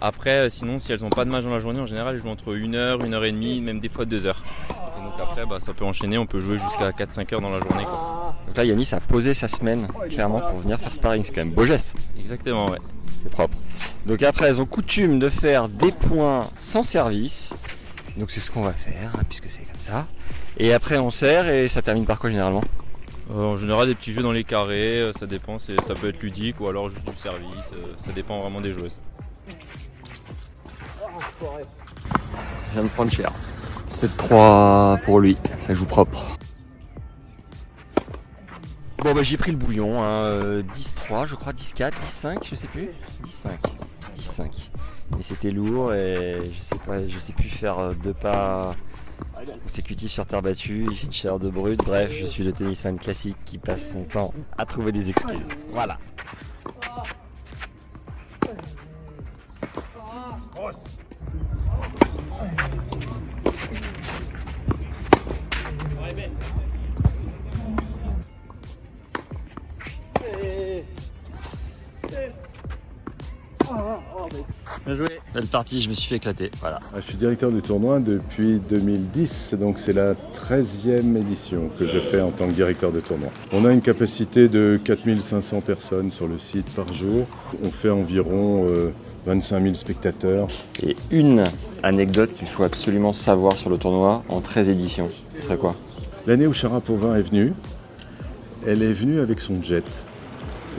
Après, 0.00 0.46
euh, 0.46 0.48
sinon, 0.48 0.78
si 0.78 0.92
elles 0.92 1.00
n'ont 1.00 1.10
pas 1.10 1.24
de 1.24 1.30
match 1.30 1.42
dans 1.42 1.50
la 1.50 1.58
journée, 1.58 1.80
en 1.80 1.86
général, 1.86 2.14
elles 2.14 2.22
jouent 2.22 2.28
entre 2.28 2.54
une 2.54 2.76
heure, 2.76 3.04
une 3.04 3.14
heure 3.14 3.24
et 3.24 3.32
demie, 3.32 3.60
même 3.60 3.80
des 3.80 3.88
fois 3.88 4.04
deux 4.04 4.26
heures. 4.26 4.40
Et 4.70 5.02
donc 5.02 5.14
après, 5.20 5.44
bah, 5.44 5.58
ça 5.58 5.74
peut 5.74 5.84
enchaîner, 5.84 6.18
on 6.18 6.26
peut 6.26 6.40
jouer 6.40 6.56
jusqu'à 6.56 6.92
4-5 6.92 7.34
heures 7.34 7.40
dans 7.40 7.50
la 7.50 7.58
journée. 7.58 7.82
Quoi. 7.82 8.36
Donc 8.46 8.56
là, 8.56 8.64
Yanis 8.64 8.90
a 8.92 9.00
posé 9.00 9.34
sa 9.34 9.48
semaine, 9.48 9.88
clairement, 10.08 10.40
pour 10.40 10.60
venir 10.60 10.78
faire 10.78 10.92
sparring. 10.92 11.24
C'est 11.24 11.32
quand 11.32 11.40
même 11.40 11.50
beau 11.50 11.64
geste. 11.64 11.96
Exactement, 12.20 12.70
ouais. 12.70 12.78
C'est 13.24 13.30
propre. 13.30 13.56
Donc 14.06 14.22
après, 14.22 14.46
elles 14.46 14.60
ont 14.60 14.66
coutume 14.66 15.18
de 15.18 15.28
faire 15.28 15.68
des 15.68 15.90
points 15.90 16.46
sans 16.54 16.84
service. 16.84 17.56
Donc 18.16 18.30
c'est 18.30 18.38
ce 18.38 18.52
qu'on 18.52 18.62
va 18.62 18.72
faire, 18.72 19.10
hein, 19.18 19.22
puisque 19.28 19.50
c'est 19.50 19.64
comme 19.64 19.80
ça. 19.80 20.06
Et 20.58 20.72
après, 20.72 20.98
on 20.98 21.10
serre 21.10 21.48
et 21.48 21.66
ça 21.66 21.82
termine 21.82 22.06
par 22.06 22.20
quoi 22.20 22.30
généralement? 22.30 22.62
En 23.32 23.56
général, 23.56 23.86
des 23.86 23.94
petits 23.94 24.12
jeux 24.12 24.22
dans 24.22 24.32
les 24.32 24.44
carrés, 24.44 25.00
euh, 25.00 25.12
ça 25.12 25.26
dépend, 25.26 25.58
ça 25.58 25.94
peut 25.94 26.08
être 26.08 26.20
ludique 26.22 26.60
ou 26.60 26.68
alors 26.68 26.90
juste 26.90 27.08
du 27.08 27.16
service, 27.16 27.46
euh, 27.72 27.94
ça 27.98 28.12
dépend 28.12 28.40
vraiment 28.40 28.60
des 28.60 28.72
joueuses. 28.72 28.98
Je 31.40 32.72
viens 32.72 32.82
de 32.82 32.88
prendre 32.88 33.10
cher. 33.10 33.32
7-3 33.88 35.00
pour 35.02 35.20
lui, 35.20 35.36
ça 35.58 35.74
joue 35.74 35.86
propre. 35.86 36.36
Bon 39.02 39.14
bah 39.14 39.22
j'ai 39.22 39.38
pris 39.38 39.50
le 39.50 39.56
bouillon, 39.56 40.02
hein, 40.02 40.24
euh, 40.24 40.62
10-3 40.74 41.26
je 41.26 41.34
crois, 41.34 41.52
10-4, 41.52 41.92
10-5, 41.92 42.48
je 42.48 42.54
sais 42.54 42.66
plus. 42.66 42.90
10-5, 43.24 43.48
10-5. 44.14 44.70
Et 45.18 45.22
c'était 45.22 45.50
lourd 45.50 45.94
et 45.94 46.38
je 46.52 46.60
sais 46.60 46.78
pas, 46.86 47.08
je 47.08 47.18
sais 47.18 47.32
plus 47.32 47.48
faire 47.48 47.78
euh, 47.78 47.94
deux 47.94 48.12
pas 48.12 48.74
consécutifs 49.62 50.10
sur 50.10 50.26
terre 50.26 50.42
battue, 50.42 50.86
il 50.90 50.96
fait 50.96 51.28
une 51.28 51.38
de 51.38 51.50
brut, 51.50 51.78
bref, 51.78 52.12
je 52.12 52.26
suis 52.26 52.44
le 52.44 52.52
tennisman 52.52 52.98
classique 52.98 53.36
qui 53.44 53.58
passe 53.58 53.92
son 53.92 54.04
temps 54.04 54.32
à 54.58 54.64
trouver 54.64 54.92
des 54.92 55.10
excuses. 55.10 55.38
Voilà. 55.72 55.98
Bien 74.86 74.94
joué 74.94 75.06
Belle 75.34 75.46
partie, 75.46 75.80
je 75.80 75.88
me 75.88 75.94
suis 75.94 76.08
fait 76.08 76.16
éclater, 76.16 76.50
voilà. 76.60 76.80
Ah, 76.92 76.96
Je 77.00 77.02
suis 77.06 77.16
directeur 77.16 77.50
du 77.50 77.62
tournoi 77.62 78.00
depuis 78.00 78.60
2010, 78.68 79.54
donc 79.60 79.78
c'est 79.78 79.92
la 79.92 80.14
13e 80.14 81.16
édition 81.16 81.70
que 81.78 81.86
je 81.86 81.98
fais 82.00 82.20
en 82.20 82.30
tant 82.30 82.46
que 82.48 82.52
directeur 82.52 82.92
de 82.92 83.00
tournoi. 83.00 83.28
On 83.52 83.64
a 83.64 83.72
une 83.72 83.80
capacité 83.82 84.48
de 84.48 84.78
4500 84.82 85.60
personnes 85.60 86.10
sur 86.10 86.26
le 86.28 86.38
site 86.38 86.68
par 86.74 86.92
jour. 86.92 87.26
On 87.62 87.70
fait 87.70 87.90
environ 87.90 88.66
euh, 88.68 88.92
25 89.26 89.62
000 89.62 89.74
spectateurs. 89.74 90.48
Et 90.82 90.96
une 91.10 91.44
anecdote 91.82 92.32
qu'il 92.32 92.48
faut 92.48 92.64
absolument 92.64 93.12
savoir 93.12 93.54
sur 93.56 93.70
le 93.70 93.78
tournoi 93.78 94.22
en 94.28 94.40
13 94.40 94.70
éditions, 94.70 95.10
ce 95.36 95.42
serait 95.42 95.56
quoi? 95.58 95.76
L'année 96.26 96.46
où 96.46 96.52
Sharapova 96.52 97.18
est 97.18 97.22
venue, 97.22 97.52
elle 98.66 98.82
est 98.82 98.92
venue 98.92 99.20
avec 99.20 99.40
son 99.40 99.62
jet. 99.62 99.84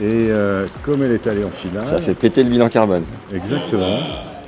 Et 0.02 0.30
euh, 0.30 0.66
comme 0.82 1.02
elle 1.04 1.12
est 1.12 1.26
allée 1.28 1.44
en 1.44 1.50
finale, 1.50 1.86
Ça 1.86 2.00
fait 2.00 2.14
péter 2.14 2.42
le 2.42 2.50
bilan 2.50 2.68
carbone. 2.68 3.04
Exactement. 3.32 4.00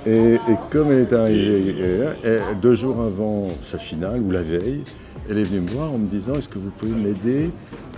Et, 0.04 0.34
et 0.34 0.40
comme 0.70 0.90
elle 0.90 0.99
est 1.02 1.12
arrivée 1.12 1.76
euh, 1.80 2.12
elle- 2.25 2.61
deux 2.61 2.75
jours 2.75 3.00
avant 3.00 3.46
sa 3.62 3.78
finale, 3.78 4.20
ou 4.20 4.32
la 4.32 4.42
veille, 4.42 4.80
elle 5.30 5.38
est 5.38 5.44
venue 5.44 5.61
me 5.61 5.68
voir 5.68 5.92
en 5.92 5.99
me 5.99 6.08
disant 6.08 6.34
Est-ce 6.34 6.49
que 6.49 6.58
vous 6.58 6.70
pouvez 6.76 6.92
m'aider 6.94 7.50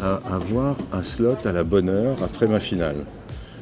à 0.02 0.20
avoir 0.30 0.76
un 0.92 1.02
slot 1.02 1.38
à 1.46 1.52
la 1.52 1.64
bonne 1.64 1.88
heure 1.88 2.16
après 2.22 2.46
ma 2.46 2.60
finale? 2.60 2.96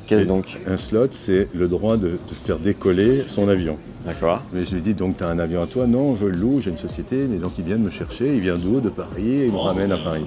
Qu'est-ce 0.08 0.26
donc? 0.26 0.58
Un 0.66 0.76
slot, 0.76 1.06
c'est 1.12 1.48
le 1.54 1.68
droit 1.68 1.96
de, 1.96 2.08
de 2.08 2.34
faire 2.44 2.58
décoller 2.58 3.22
son 3.28 3.48
avion. 3.48 3.78
D'accord. 4.04 4.42
Mais 4.52 4.64
je 4.64 4.74
lui 4.74 4.82
dis 4.82 4.92
Donc, 4.92 5.16
tu 5.18 5.24
as 5.24 5.28
un 5.28 5.38
avion 5.38 5.62
à 5.62 5.66
toi? 5.66 5.86
Non, 5.86 6.14
je 6.16 6.26
le 6.26 6.32
loue, 6.36 6.60
j'ai 6.60 6.70
une 6.72 6.76
société, 6.78 7.24
mais 7.30 7.38
donc 7.38 7.52
il 7.58 7.64
vient 7.64 7.76
de 7.76 7.82
me 7.84 7.90
chercher. 7.90 8.34
Il 8.34 8.40
vient 8.40 8.56
d'où? 8.56 8.80
De 8.80 8.90
Paris, 8.90 9.30
et 9.40 9.46
il 9.46 9.52
me 9.52 9.56
ramène 9.58 9.92
à 9.92 9.98
Paris. 9.98 10.26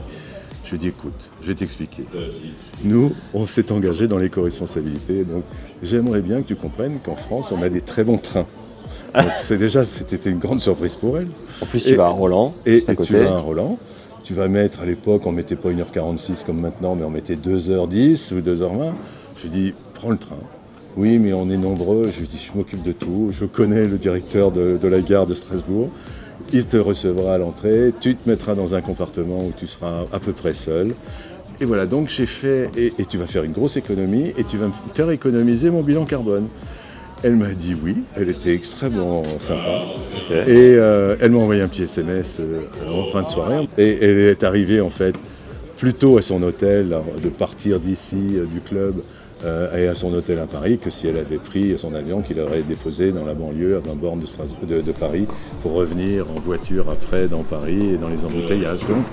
Je 0.68 0.72
lui 0.74 0.80
dis 0.80 0.88
Écoute, 0.90 1.30
je 1.42 1.48
vais 1.48 1.56
t'expliquer. 1.56 2.04
Nous, 2.84 3.14
on 3.34 3.48
s'est 3.48 3.72
engagé 3.72 4.08
dans 4.10 4.18
l'éco-responsabilité, 4.18 5.24
donc 5.24 5.44
j'aimerais 5.82 6.20
bien 6.20 6.42
que 6.42 6.48
tu 6.48 6.56
comprennes 6.58 7.00
qu'en 7.04 7.16
France, 7.16 7.54
on 7.54 7.62
a 7.62 7.70
des 7.70 7.80
très 7.80 8.04
bons 8.04 8.18
trains. 8.18 8.46
Donc 9.16 9.32
c'est 9.40 9.58
déjà, 9.58 9.86
c'était 9.86 10.30
une 10.30 10.40
grande 10.40 10.60
surprise 10.60 10.96
pour 10.98 11.18
elle. 11.18 11.30
En 11.62 11.66
plus, 11.66 11.82
tu 11.84 11.92
Et- 11.92 11.96
vas 11.96 12.08
à 12.08 12.10
Roland, 12.10 12.54
Et, 12.66 12.80
tu 12.82 13.14
vas 13.14 13.36
à 13.36 13.40
Roland, 13.40 13.78
tu 14.26 14.34
vas 14.34 14.50
mettre, 14.50 14.82
à 14.82 14.86
l'époque, 14.86 15.26
on 15.26 15.32
mettait 15.32 15.56
pas 15.56 15.70
1h46 15.70 16.46
comme 16.46 16.60
maintenant, 16.60 16.96
mais 16.96 17.06
on 17.06 17.10
mettait 17.10 17.38
2h10 17.38 18.34
ou 18.34 18.42
2h20. 18.42 18.92
Je 19.38 19.44
lui 19.44 19.50
dis, 19.50 19.74
prends 19.94 20.10
le 20.10 20.18
train. 20.18 20.36
Oui, 20.98 21.18
mais 21.18 21.32
on 21.32 21.50
est 21.50 21.58
nombreux. 21.58 22.10
Je 22.14 22.20
lui 22.20 22.28
dis, 22.28 22.44
je 22.46 22.58
m'occupe 22.58 22.84
de 22.84 22.92
tout. 22.92 23.30
Je 23.32 23.46
connais 23.46 23.86
le 23.86 23.98
directeur 23.98 24.52
de, 24.52 24.80
la 24.86 25.00
gare 25.00 25.28
de 25.28 25.34
Strasbourg. 25.34 25.92
Il 26.54 26.66
te 26.66 26.78
recevra 26.78 27.36
à 27.36 27.38
l'entrée. 27.38 27.94
Tu 28.00 28.16
te 28.16 28.30
mettras 28.30 28.56
dans 28.56 28.76
un 28.76 28.82
compartiment 28.82 29.40
où 29.40 29.54
tu 29.58 29.68
seras 29.68 30.04
à 30.12 30.20
peu 30.20 30.34
près 30.34 30.54
seul. 30.54 30.94
Et 31.60 31.66
voilà, 31.66 31.86
donc 31.86 32.10
j'ai 32.10 32.28
fait, 32.28 32.70
et, 32.78 32.94
tu 33.06 33.18
vas 33.18 33.26
faire 33.26 33.44
une 33.44 33.52
grosse 33.52 33.78
économie, 33.78 34.32
et 34.38 34.44
tu 34.44 34.58
vas 34.58 34.68
me 34.68 34.74
faire 34.94 35.10
économiser 35.10 35.72
mon 35.72 35.82
bilan 35.82 36.06
carbone. 36.06 36.48
Elle 37.24 37.36
m'a 37.36 37.50
dit 37.50 37.76
oui, 37.84 37.96
elle 38.16 38.30
était 38.30 38.54
extrêmement 38.54 39.24
sympa. 39.40 39.86
Et 40.30 40.76
euh, 40.76 41.16
elle 41.20 41.32
m'a 41.32 41.40
envoyé 41.40 41.64
un 41.64 41.68
petit 41.68 41.84
SMS 41.84 42.40
euh, 42.40 42.62
en 42.88 43.12
fin 43.12 43.24
de 43.24 43.28
soirée. 43.28 43.68
Et 43.80 43.98
elle 44.00 44.20
est 44.20 44.44
arrivée 44.44 44.82
en 44.82 44.92
fait 44.92 45.16
plus 45.78 45.94
tôt 45.94 46.18
à 46.18 46.22
son 46.22 46.44
hôtel, 46.44 46.96
de 47.24 47.30
partir 47.30 47.80
d'ici, 47.80 48.36
euh, 48.36 48.46
du 48.46 48.62
club, 48.62 49.02
et 49.44 49.88
à 49.88 49.96
son 49.96 50.14
hôtel 50.14 50.40
à 50.40 50.48
Paris, 50.48 50.80
que 50.80 50.90
si 50.90 51.08
elle 51.08 51.18
avait 51.18 51.38
pris 51.38 51.78
son 51.78 51.94
avion 51.94 52.22
qu'il 52.22 52.40
aurait 52.40 52.64
déposé 52.64 53.12
dans 53.12 53.26
la 53.26 53.34
banlieue, 53.34 53.82
dans 53.86 53.96
borne 53.96 54.20
de, 54.20 54.82
de, 54.82 54.92
Paris, 54.92 55.28
pour 55.62 55.74
revenir 55.74 56.26
en 56.30 56.40
voiture 56.42 56.90
après 56.90 57.28
dans 57.28 57.44
Paris 57.44 57.94
et 57.94 57.98
dans 57.98 58.10
les 58.10 58.26
embouteillages. 58.26 58.88
Donc 58.88 59.06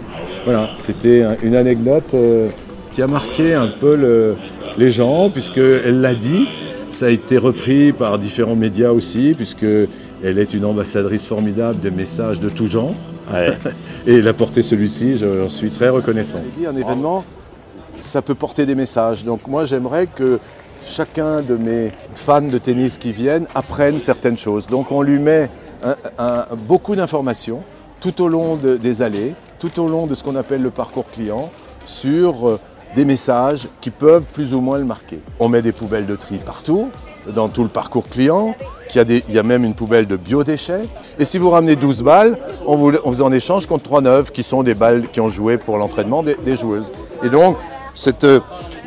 voilà, 0.44 0.70
c'était 0.80 1.24
une 1.42 1.54
anecdote 1.54 2.14
qui 2.92 3.02
a 3.02 3.06
marqué 3.06 3.54
un 3.54 3.66
peu 3.66 4.36
les 4.78 4.90
gens, 4.90 5.30
puisqu'elle 5.30 6.00
l'a 6.00 6.14
dit. 6.14 6.48
Ça 6.90 7.06
a 7.06 7.10
été 7.10 7.38
repris 7.38 7.92
par 7.92 8.20
différents 8.20 8.54
médias 8.54 8.92
aussi, 8.92 9.34
puisque 9.36 9.66
elle 10.22 10.38
est 10.38 10.54
une 10.54 10.64
ambassadrice 10.64 11.26
formidable 11.26 11.80
des 11.80 11.90
messages 11.90 12.38
de 12.38 12.48
tout 12.48 12.66
genre. 12.66 12.94
Et 14.06 14.14
elle 14.14 14.28
a 14.28 14.32
porté 14.32 14.62
celui-ci, 14.62 15.16
j'en 15.16 15.48
suis 15.48 15.70
très 15.70 15.88
reconnaissant. 15.88 16.40
Un 16.64 16.76
événement, 16.76 17.24
ça 18.04 18.22
peut 18.22 18.34
porter 18.34 18.66
des 18.66 18.74
messages. 18.74 19.24
Donc 19.24 19.46
moi, 19.46 19.64
j'aimerais 19.64 20.06
que 20.06 20.38
chacun 20.86 21.40
de 21.40 21.56
mes 21.56 21.92
fans 22.14 22.42
de 22.42 22.58
tennis 22.58 22.98
qui 22.98 23.12
viennent 23.12 23.46
apprennent 23.54 24.00
certaines 24.00 24.38
choses. 24.38 24.66
Donc 24.66 24.92
on 24.92 25.02
lui 25.02 25.18
met 25.18 25.48
beaucoup 26.68 26.94
d'informations 26.94 27.62
tout 28.00 28.20
au 28.20 28.28
long 28.28 28.56
des 28.56 29.02
allées, 29.02 29.34
tout 29.58 29.80
au 29.80 29.88
long 29.88 30.06
de 30.06 30.14
ce 30.14 30.22
qu'on 30.22 30.36
appelle 30.36 30.62
le 30.62 30.70
parcours 30.70 31.06
client, 31.10 31.50
sur 31.86 32.48
euh, 32.48 32.60
des 32.94 33.06
messages 33.06 33.66
qui 33.80 33.90
peuvent 33.90 34.24
plus 34.32 34.54
ou 34.54 34.60
moins 34.60 34.78
le 34.78 34.84
marquer. 34.84 35.20
On 35.40 35.48
met 35.48 35.62
des 35.62 35.72
poubelles 35.72 36.06
de 36.06 36.16
tri 36.16 36.36
partout, 36.36 36.90
dans 37.34 37.48
tout 37.48 37.62
le 37.62 37.68
parcours 37.68 38.04
client, 38.04 38.54
il 38.94 39.22
y, 39.30 39.38
a 39.38 39.42
même 39.42 39.64
une 39.64 39.74
poubelle 39.74 40.06
de 40.06 40.16
biodéchets. 40.16 40.82
Et 41.18 41.24
si 41.24 41.38
vous 41.38 41.50
ramenez 41.50 41.76
12 41.76 42.02
balles, 42.02 42.38
on 42.66 42.76
vous, 42.76 43.22
en 43.22 43.32
échange 43.32 43.66
contre 43.66 43.84
3 43.84 44.02
neuves 44.02 44.30
qui 44.30 44.42
sont 44.42 44.62
des 44.62 44.74
balles 44.74 45.08
qui 45.10 45.20
ont 45.20 45.30
joué 45.30 45.56
pour 45.56 45.78
l'entraînement 45.78 46.22
des, 46.22 46.56
joueuses. 46.56 46.92
Et 47.22 47.30
donc, 47.30 47.56
cette, 47.94 48.26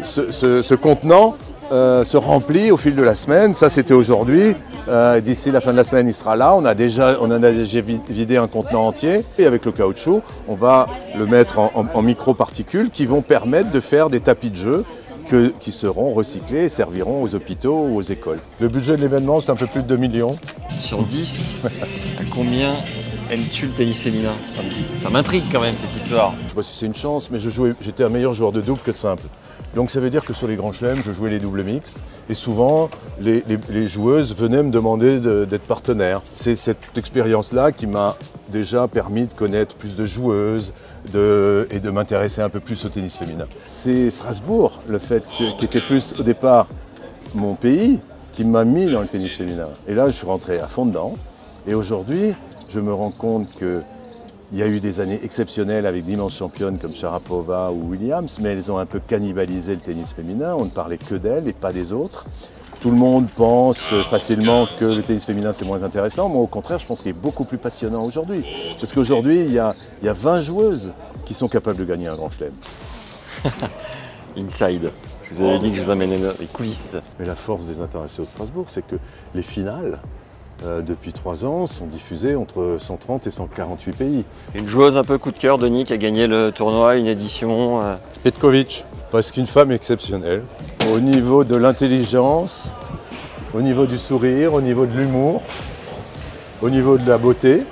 ce 0.04 0.76
contenant 0.76 1.36
euh, 1.72 2.06
se 2.06 2.16
remplit 2.16 2.72
au 2.72 2.78
fil 2.78 2.96
de 2.96 3.04
la 3.04 3.14
semaine. 3.14 3.54
Ça, 3.54 3.70
c'était 3.70 3.94
aujourd'hui. 3.94 4.56
Euh, 4.88 5.20
d'ici 5.20 5.52
la 5.52 5.60
fin 5.60 5.74
de 5.74 5.78
la 5.78 5.84
semaine, 5.84 6.08
il 6.08 6.14
sera 6.14 6.38
là. 6.38 6.56
On, 6.56 6.64
a 6.64 6.74
déjà, 6.74 7.18
on 7.20 7.26
en 7.26 7.44
a 7.44 7.52
déjà 7.52 7.82
vidé 7.82 8.38
un 8.38 8.48
contenant 8.48 8.88
entier. 8.88 9.26
Et 9.38 9.46
avec 9.46 9.66
le 9.66 9.74
caoutchouc, 9.74 10.22
on 10.48 10.56
va 10.56 10.88
le 11.18 11.26
mettre 11.26 11.60
en, 11.60 12.02
micro-particules 12.02 12.90
qui 12.90 13.06
vont 13.06 13.22
permettre 13.22 13.72
de 13.72 13.82
faire 13.82 14.10
des 14.10 14.22
tapis 14.22 14.50
de 14.50 14.56
jeu 14.56 14.86
qui 15.60 15.74
seront 15.74 16.14
recyclés 16.14 16.66
et 16.66 16.70
serviront 16.70 17.22
aux 17.22 17.36
hôpitaux 17.36 17.86
ou 17.90 17.98
aux 17.98 18.02
écoles. 18.02 18.40
Le 18.62 18.70
budget 18.70 18.96
de 18.96 19.02
l'événement, 19.02 19.42
c'est 19.42 19.50
un 19.50 19.58
peu 19.58 19.68
plus 19.68 19.82
de 19.82 19.88
2 19.88 19.98
millions. 19.98 20.38
Sur 20.80 21.04
10, 21.04 21.66
à 21.66 22.24
combien 22.34 22.76
aimes-tu 23.32 23.68
le 23.68 23.72
tennis 23.74 24.00
féminin 24.00 24.34
Ça 24.96 25.10
m'intrigue 25.10 25.44
quand 25.52 25.62
même 25.62 25.76
cette 25.80 25.96
histoire. 25.96 26.34
Je 26.44 26.50
sais 26.50 26.56
pas 26.56 26.64
si 26.64 26.78
c'est 26.78 26.86
une 26.86 26.96
chance, 26.96 27.30
mais 27.30 27.40
j'étais 27.40 28.04
un 28.04 28.10
meilleur 28.10 28.34
joueur 28.34 28.52
de 28.52 28.62
double 28.62 28.80
que 28.84 28.92
de 28.92 28.98
simple. 28.98 29.24
Donc 29.76 29.92
ça 29.92 30.00
veut 30.00 30.10
dire 30.10 30.24
que 30.24 30.34
sur 30.34 30.48
les 30.48 30.56
grands 30.56 30.72
chelems, 30.72 31.02
je 31.04 31.12
jouais 31.12 31.30
les 31.30 31.40
doubles 31.40 31.64
mixtes 31.64 31.98
et 32.30 32.34
souvent 32.34 32.90
les, 33.20 33.44
joueuses 33.88 34.36
venaient 34.36 34.64
me 34.64 34.72
demander 34.72 35.20
d'être 35.20 35.68
partenaire. 35.68 36.22
C'est 36.36 36.56
cette 36.56 36.98
expérience-là 36.98 37.72
qui 37.72 37.86
m'a 37.86 38.16
déjà 38.50 38.88
permis 38.88 39.28
de 39.28 39.34
connaître 39.34 39.76
plus 39.76 39.96
de 39.96 40.06
joueuses 40.06 40.74
et 41.10 41.12
de 41.80 41.90
m'intéresser 41.92 42.42
un 42.42 42.50
peu 42.50 42.60
plus 42.60 42.86
au 42.86 42.90
tennis 42.90 43.18
féminin. 43.18 43.46
C'est 43.66 44.10
Strasbourg, 44.10 44.82
le 44.88 45.00
fait 45.00 45.24
qui 45.36 45.66
était 45.66 45.82
plus 45.82 46.16
au 46.18 46.24
départ 46.24 46.68
mon 47.36 47.56
pays, 47.56 48.00
qui 48.34 48.46
m'a 48.46 48.64
mis 48.64 48.92
dans 48.92 49.02
le 49.02 49.08
tennis 49.08 49.34
féminin. 49.34 49.70
Et 49.88 49.94
là, 49.94 50.10
je 50.10 50.16
suis 50.16 50.26
rentré 50.26 50.60
à 50.60 50.68
fond 50.68 50.86
dedans. 50.86 51.18
Et 51.68 51.74
aujourd'hui, 51.74 52.34
je 52.70 52.80
me 52.80 52.94
rends 52.94 53.12
compte 53.12 53.54
que 53.56 53.82
il 54.54 54.60
y 54.60 54.64
a 54.64 54.68
eu 54.68 54.80
des 54.80 55.02
années 55.02 55.20
exceptionnelles 55.24 55.86
avec 55.86 56.06
d'immenses 56.06 56.38
championnes 56.38 56.78
comme 56.78 56.96
Sharapova 56.96 57.72
ou 57.72 57.90
Williams, 57.90 58.40
mais 58.42 58.54
elles 58.54 58.72
ont 58.72 58.78
un 58.78 58.86
peu 58.86 59.00
cannibalisé 59.00 59.76
le 59.76 59.82
tennis 59.82 60.14
féminin. 60.14 60.56
On 60.58 60.64
ne 60.66 60.70
parlait 60.70 60.98
que 60.98 61.16
d'elles 61.16 61.50
et 61.50 61.54
pas 61.54 61.74
des 61.74 61.92
autres. 61.92 62.26
Tout 62.80 62.92
le 62.92 62.96
monde 62.96 63.28
pense 63.36 63.80
facilement 64.10 64.68
que 64.80 64.86
le 64.86 65.02
tennis 65.02 65.26
féminin 65.26 65.52
c'est 65.52 65.66
moins 65.66 65.84
intéressant. 65.84 66.30
Moi 66.30 66.42
au 66.42 66.48
contraire, 66.48 66.80
je 66.80 66.86
pense 66.86 67.00
qu'il 67.02 67.10
est 67.10 67.14
beaucoup 67.14 67.44
plus 67.44 67.58
passionnant 67.58 68.06
aujourd'hui. 68.06 68.46
Parce 68.80 68.94
qu'aujourd'hui, 68.94 69.42
il 69.42 69.52
y, 69.52 69.60
a, 69.60 69.74
20 70.02 70.42
joueuses 70.42 70.94
qui 71.26 71.34
sont 71.34 71.50
capables 71.50 71.78
de 71.78 71.86
gagner 71.86 72.08
un 72.08 72.16
grand 72.16 72.30
chelem. 72.30 72.54
Inside. 74.38 74.92
vous 75.32 75.44
avez 75.44 75.60
dit 75.60 75.72
que 75.72 75.78
je 75.78 75.82
vous 75.82 75.90
amènais 75.90 76.20
les 76.40 76.46
coulisses. 76.46 76.96
Mais 77.20 77.26
la 77.26 77.36
force 77.36 77.66
des 77.66 77.82
internationaux 77.82 78.28
de 78.28 78.32
Strasbourg, 78.32 78.66
c'est 78.68 78.86
que 78.86 78.96
les 79.36 79.42
finales, 79.42 80.00
euh, 80.66 80.82
depuis 80.82 81.14
trois 81.14 81.46
ans, 81.46 81.68
sont 81.68 81.86
diffusés 81.86 82.36
entre 82.36 82.78
130 82.80 83.28
et 83.28 83.32
148 83.32 83.96
pays. 83.96 84.26
Une 84.56 84.68
joueuse 84.68 84.98
un 84.98 85.04
peu 85.04 85.18
coup 85.18 85.32
de 85.32 85.38
cœur, 85.38 85.58
Denis, 85.58 85.86
qui 85.86 85.94
a 85.94 85.98
gagné 85.98 86.28
le 86.28 86.52
tournoi, 86.52 86.96
une 86.96 87.08
édition 87.08 87.82
euh... 87.82 87.96
Petkovic, 88.24 88.86
parce 89.12 89.32
qu'une 89.32 89.48
femme 89.48 89.72
exceptionnelle. 89.72 90.44
Au 90.92 91.00
niveau 91.00 91.44
de 91.44 91.56
l'intelligence, 91.56 92.74
au 93.54 93.62
niveau 93.62 93.86
du 93.86 93.98
sourire, 93.98 94.54
au 94.54 94.62
niveau 94.62 94.86
de 94.86 94.98
l'humour, 94.98 95.44
au 96.62 96.70
niveau 96.70 96.98
de 96.98 97.08
la 97.08 97.18
beauté. 97.18 97.64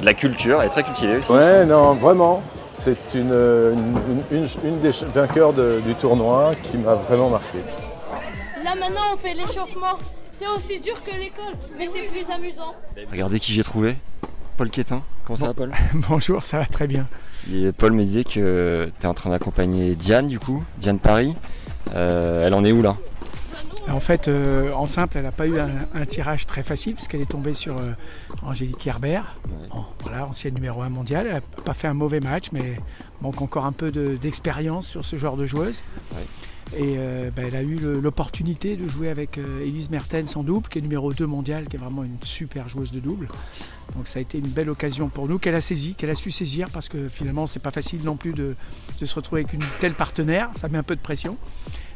De 0.00 0.04
la 0.04 0.14
culture, 0.14 0.60
elle 0.60 0.68
est 0.68 0.70
très 0.70 0.84
cultivée 0.84 1.18
aussi. 1.18 1.32
Ouais, 1.32 1.64
non, 1.64 1.94
vraiment. 1.94 2.42
C'est 2.74 3.14
une, 3.14 3.34
une, 4.30 4.80
des 4.80 4.90
vainqueurs 5.14 5.52
du 5.52 5.94
tournoi 5.96 6.52
qui 6.62 6.78
m'a 6.78 6.94
vraiment 6.94 7.28
marqué. 7.28 7.58
Là 8.64 8.74
maintenant 8.74 9.00
on 9.12 9.16
fait 9.16 9.34
l'échauffement. 9.34 9.98
C'est 10.40 10.46
aussi 10.46 10.80
dur 10.80 11.02
que 11.02 11.10
l'école, 11.10 11.52
mais 11.76 11.84
c'est 11.84 12.06
plus 12.06 12.30
amusant. 12.30 12.74
Regardez 13.10 13.38
qui 13.38 13.52
j'ai 13.52 13.62
trouvé. 13.62 13.94
Paul 14.56 14.70
Quétin. 14.70 15.02
Comment 15.26 15.38
ça 15.38 15.48
va, 15.48 15.52
Paul 15.52 15.70
Bonjour, 16.08 16.42
ça 16.42 16.56
va 16.56 16.64
très 16.64 16.86
bien. 16.86 17.06
Paul 17.76 17.92
me 17.92 18.02
disait 18.02 18.24
que 18.24 18.90
tu 18.98 19.04
es 19.04 19.06
en 19.06 19.12
train 19.12 19.28
d'accompagner 19.28 19.94
Diane, 19.94 20.28
du 20.28 20.38
coup, 20.38 20.64
Diane 20.78 20.98
Paris. 20.98 21.36
Euh, 21.94 22.46
elle 22.46 22.54
en 22.54 22.64
est 22.64 22.72
où 22.72 22.80
là? 22.80 22.96
En 23.90 24.00
fait, 24.00 24.28
euh, 24.28 24.72
en 24.72 24.86
simple, 24.86 25.18
elle 25.18 25.24
n'a 25.24 25.32
pas 25.32 25.46
eu 25.46 25.58
un, 25.58 26.06
tirage 26.06 26.46
très 26.46 26.62
facile 26.62 26.94
parce 26.94 27.06
qu'elle 27.06 27.20
est 27.20 27.30
tombée 27.30 27.52
sur 27.52 27.76
euh, 27.76 27.90
Angélique 28.42 28.86
Herbert, 28.86 29.36
voilà, 30.00 30.26
ancienne 30.26 30.54
numéro 30.54 30.80
1 30.80 30.88
mondiale. 30.88 31.26
Elle 31.26 31.34
n'a 31.34 31.40
pas 31.40 31.74
fait 31.74 31.88
un 31.88 31.94
mauvais 31.94 32.20
match, 32.20 32.46
mais 32.52 32.76
manque 33.20 33.42
encore 33.42 33.66
un 33.66 33.72
peu 33.72 33.90
d'expérience 33.90 34.86
sur 34.86 35.04
ce 35.04 35.16
genre 35.16 35.36
de 35.36 35.44
joueuse. 35.44 35.82
Et 36.76 36.94
euh, 36.98 37.30
bah, 37.34 37.42
elle 37.46 37.56
a 37.56 37.62
eu 37.62 37.78
l'opportunité 38.00 38.76
de 38.76 38.86
jouer 38.86 39.08
avec 39.08 39.38
euh, 39.38 39.64
Elise 39.64 39.90
Mertens 39.90 40.36
en 40.36 40.44
double, 40.44 40.68
qui 40.68 40.78
est 40.78 40.82
numéro 40.82 41.12
2 41.12 41.26
mondial, 41.26 41.66
qui 41.68 41.76
est 41.76 41.78
vraiment 41.78 42.04
une 42.04 42.16
super 42.22 42.68
joueuse 42.68 42.92
de 42.92 43.00
double. 43.00 43.26
Donc 43.96 44.06
ça 44.06 44.20
a 44.20 44.22
été 44.22 44.38
une 44.38 44.46
belle 44.46 44.70
occasion 44.70 45.08
pour 45.08 45.28
nous, 45.28 45.38
qu'elle 45.38 45.56
a 45.56 45.60
saisi, 45.60 45.94
qu'elle 45.94 46.10
a 46.10 46.14
su 46.14 46.30
saisir, 46.30 46.68
parce 46.70 46.88
que 46.88 47.08
finalement 47.08 47.46
c'est 47.46 47.58
pas 47.58 47.72
facile 47.72 48.04
non 48.04 48.16
plus 48.16 48.32
de, 48.32 48.54
se 48.96 49.14
retrouver 49.14 49.42
avec 49.42 49.52
une 49.52 49.64
telle 49.80 49.94
partenaire, 49.94 50.50
ça 50.54 50.68
met 50.68 50.78
un 50.78 50.84
peu 50.84 50.94
de 50.94 51.00
pression. 51.00 51.36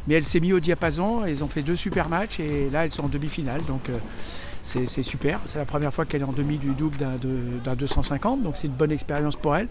Mais 0.06 0.14
elle 0.14 0.24
s'est 0.24 0.40
mise 0.40 0.52
au 0.52 0.60
diapason, 0.60 1.24
elles 1.24 1.42
ont 1.44 1.48
fait 1.48 1.62
deux 1.62 1.76
super 1.76 2.08
matchs 2.08 2.40
et 2.40 2.68
là 2.70 2.84
elles 2.84 2.92
sont 2.92 3.04
en 3.04 3.08
demi-finale. 3.08 3.64
Donc 3.66 3.88
euh, 3.88 3.98
c'est 4.64 5.02
super. 5.02 5.40
C'est 5.46 5.58
la 5.58 5.66
première 5.66 5.92
fois 5.92 6.06
qu'elle 6.06 6.22
est 6.22 6.24
en 6.26 6.32
demi 6.32 6.56
du 6.56 6.70
double 6.70 6.96
d'un 6.96 7.74
250, 7.74 8.42
donc 8.42 8.56
c'est 8.56 8.66
une 8.66 8.72
bonne 8.72 8.92
expérience 8.92 9.36
pour 9.36 9.54
elle. 9.54 9.68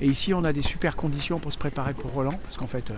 Et 0.00 0.06
ici, 0.06 0.32
on 0.34 0.44
a 0.44 0.52
des 0.52 0.62
super 0.62 0.94
conditions 0.94 1.38
pour 1.38 1.52
se 1.52 1.58
préparer 1.58 1.94
pour 1.94 2.12
Roland, 2.12 2.38
parce 2.42 2.56
qu'en 2.56 2.66
fait, 2.66 2.90
euh, 2.90 2.94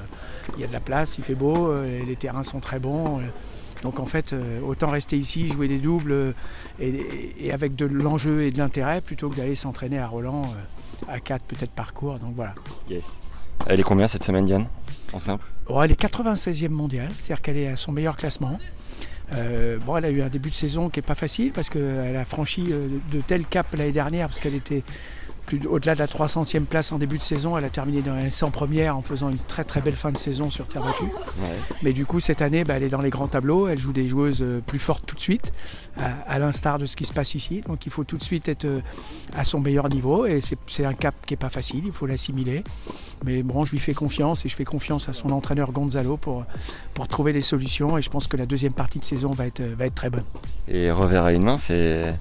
il 0.57 0.61
y 0.61 0.65
a 0.65 0.67
de 0.67 0.73
la 0.73 0.81
place, 0.81 1.17
il 1.17 1.25
fait 1.25 1.35
beau, 1.35 1.69
euh, 1.69 2.05
les 2.05 2.17
terrains 2.17 2.43
sont 2.43 2.61
très 2.61 2.79
bons. 2.79 3.21
Euh. 3.21 3.23
donc 3.83 3.99
en 3.99 4.05
fait, 4.05 4.35
autant 4.67 4.89
rester 4.89 5.17
ici, 5.17 5.49
jouer 5.49 5.69
des 5.69 5.79
doubles 5.79 6.35
et, 6.81 7.51
avec 7.53 7.75
de 7.77 7.87
l'enjeu 7.87 8.43
et 8.43 8.51
de 8.51 8.59
l'intérêt, 8.59 9.01
plutôt 9.01 9.31
que 9.31 9.37
d'aller 9.37 9.55
s'entraîner 9.55 9.99
à 9.99 10.07
Roland 10.07 10.43
à 11.09 11.21
4 11.21 11.45
peut-être 11.45 11.73
parcours. 11.73 12.19
Donc 12.19 12.35
voilà. 12.35 12.55
Yes. 12.91 13.05
Elle 13.67 13.81
est 13.81 13.85
combien 13.85 14.07
cette 14.07 14.25
semaine, 14.25 14.45
Diane? 14.45 14.67
En 15.13 15.19
simple? 15.19 15.45
Oh, 15.69 15.83
Elle 15.83 15.93
est 15.93 16.01
96e 16.01 16.69
mondiale, 16.69 17.11
c'est-à-dire 17.17 17.43
qu'elle 17.43 17.57
est 17.57 17.69
à 17.69 17.77
son 17.77 17.93
meilleur 17.93 18.17
classement. 18.17 18.59
Euh, 19.35 19.79
bon, 19.79 19.97
elle 19.97 20.05
a 20.07 20.11
eu 20.11 20.23
un 20.23 20.29
début 20.29 20.51
de 20.51 20.55
saison 20.55 20.89
qui 20.89 20.99
n'est 20.99 21.07
pas 21.07 21.15
facile 21.15 21.53
parce 21.53 21.69
qu'elle 21.69 22.17
a 22.17 22.25
franchi 22.25 22.67
euh, 22.71 22.89
de 23.13 23.21
tels 23.21 23.47
caps 23.47 23.77
l'année 23.77 23.93
dernière 23.93 24.29
parce 24.29 24.39
qu'elle 24.39 24.55
était 24.55 24.83
au-delà 25.69 25.95
de 25.95 25.99
la 26.01 26.07
300e 26.07 26.65
place 26.65 26.93
en 26.93 26.99
début 26.99 27.19
de 27.19 27.23
saison. 27.23 27.57
Elle 27.59 27.65
a 27.65 27.71
terminé 27.71 28.03
dans 28.03 28.15
les 28.15 28.31
100 28.31 28.51
premières 28.51 28.97
en 28.97 29.03
faisant 29.03 29.29
une 29.29 29.39
très 29.39 29.65
très 29.65 29.81
belle 29.81 29.95
fin 29.97 30.11
de 30.13 30.19
saison 30.19 30.51
sur 30.51 30.67
terre 30.69 30.83
battue. 30.83 31.05
Mais 31.83 31.93
du 31.93 32.07
coup, 32.07 32.21
cette 32.21 32.43
année, 32.43 32.65
bah, 32.65 32.75
elle 32.77 32.83
est 32.83 32.89
dans 32.89 33.01
les 33.01 33.11
grands 33.11 33.29
tableaux. 33.29 33.69
Elle 33.69 33.79
joue 33.79 33.93
des 33.93 34.09
joueuses 34.09 34.43
euh, 34.43 34.61
plus 34.67 34.79
fortes 34.79 35.05
tout 35.07 35.15
de 35.17 35.21
suite, 35.21 35.53
à, 35.99 36.07
à 36.33 36.39
l'instar 36.39 36.79
de 36.79 36.87
ce 36.87 36.97
qui 36.97 37.05
se 37.05 37.13
passe 37.13 37.35
ici. 37.35 37.63
Donc 37.67 37.87
il 37.87 37.93
faut 37.93 38.05
tout 38.05 38.17
de 38.19 38.23
suite 38.25 38.49
être 38.49 38.65
euh, 38.65 38.81
à 39.37 39.45
son 39.45 39.61
meilleur 39.61 39.89
niveau. 39.89 40.27
Et 40.27 40.41
c'est- 40.41 40.85
un 40.85 40.95
cap 40.95 41.15
qui 41.27 41.33
n'est 41.33 41.39
pas 41.39 41.49
facile, 41.51 41.83
il 41.87 41.93
faut 41.93 42.07
l'assimiler. 42.07 42.63
Mais 43.25 43.43
bon, 43.43 43.65
je 43.65 43.73
lui 43.73 43.81
fais 43.81 43.95
confiance 43.95 44.45
et 44.45 44.49
je 44.49 44.55
fais 44.55 44.65
confiance 44.65 45.09
à 45.09 45.13
son 45.13 45.31
entraîneur 45.31 45.73
Gonzalo 45.73 46.17
pour, 46.17 46.45
pour 46.95 47.09
trouver 47.09 47.33
des 47.33 47.43
solutions. 47.43 47.99
Et 47.99 48.03
je 48.03 48.11
pense 48.11 48.27
que 48.29 48.37
la 48.37 48.47
deuxième 48.47 48.73
partie 48.75 48.99
de 49.01 49.05
saison 49.05 49.33
va 49.33 49.47
être, 49.47 49.61
va 49.63 49.87
être 49.87 49.95
très 49.95 50.09
bonne. 50.11 50.25
Et 50.69 50.91
revers 50.93 51.25
à 51.25 51.33
une 51.33 51.43
main, 51.45 51.57
c'est 51.59 52.15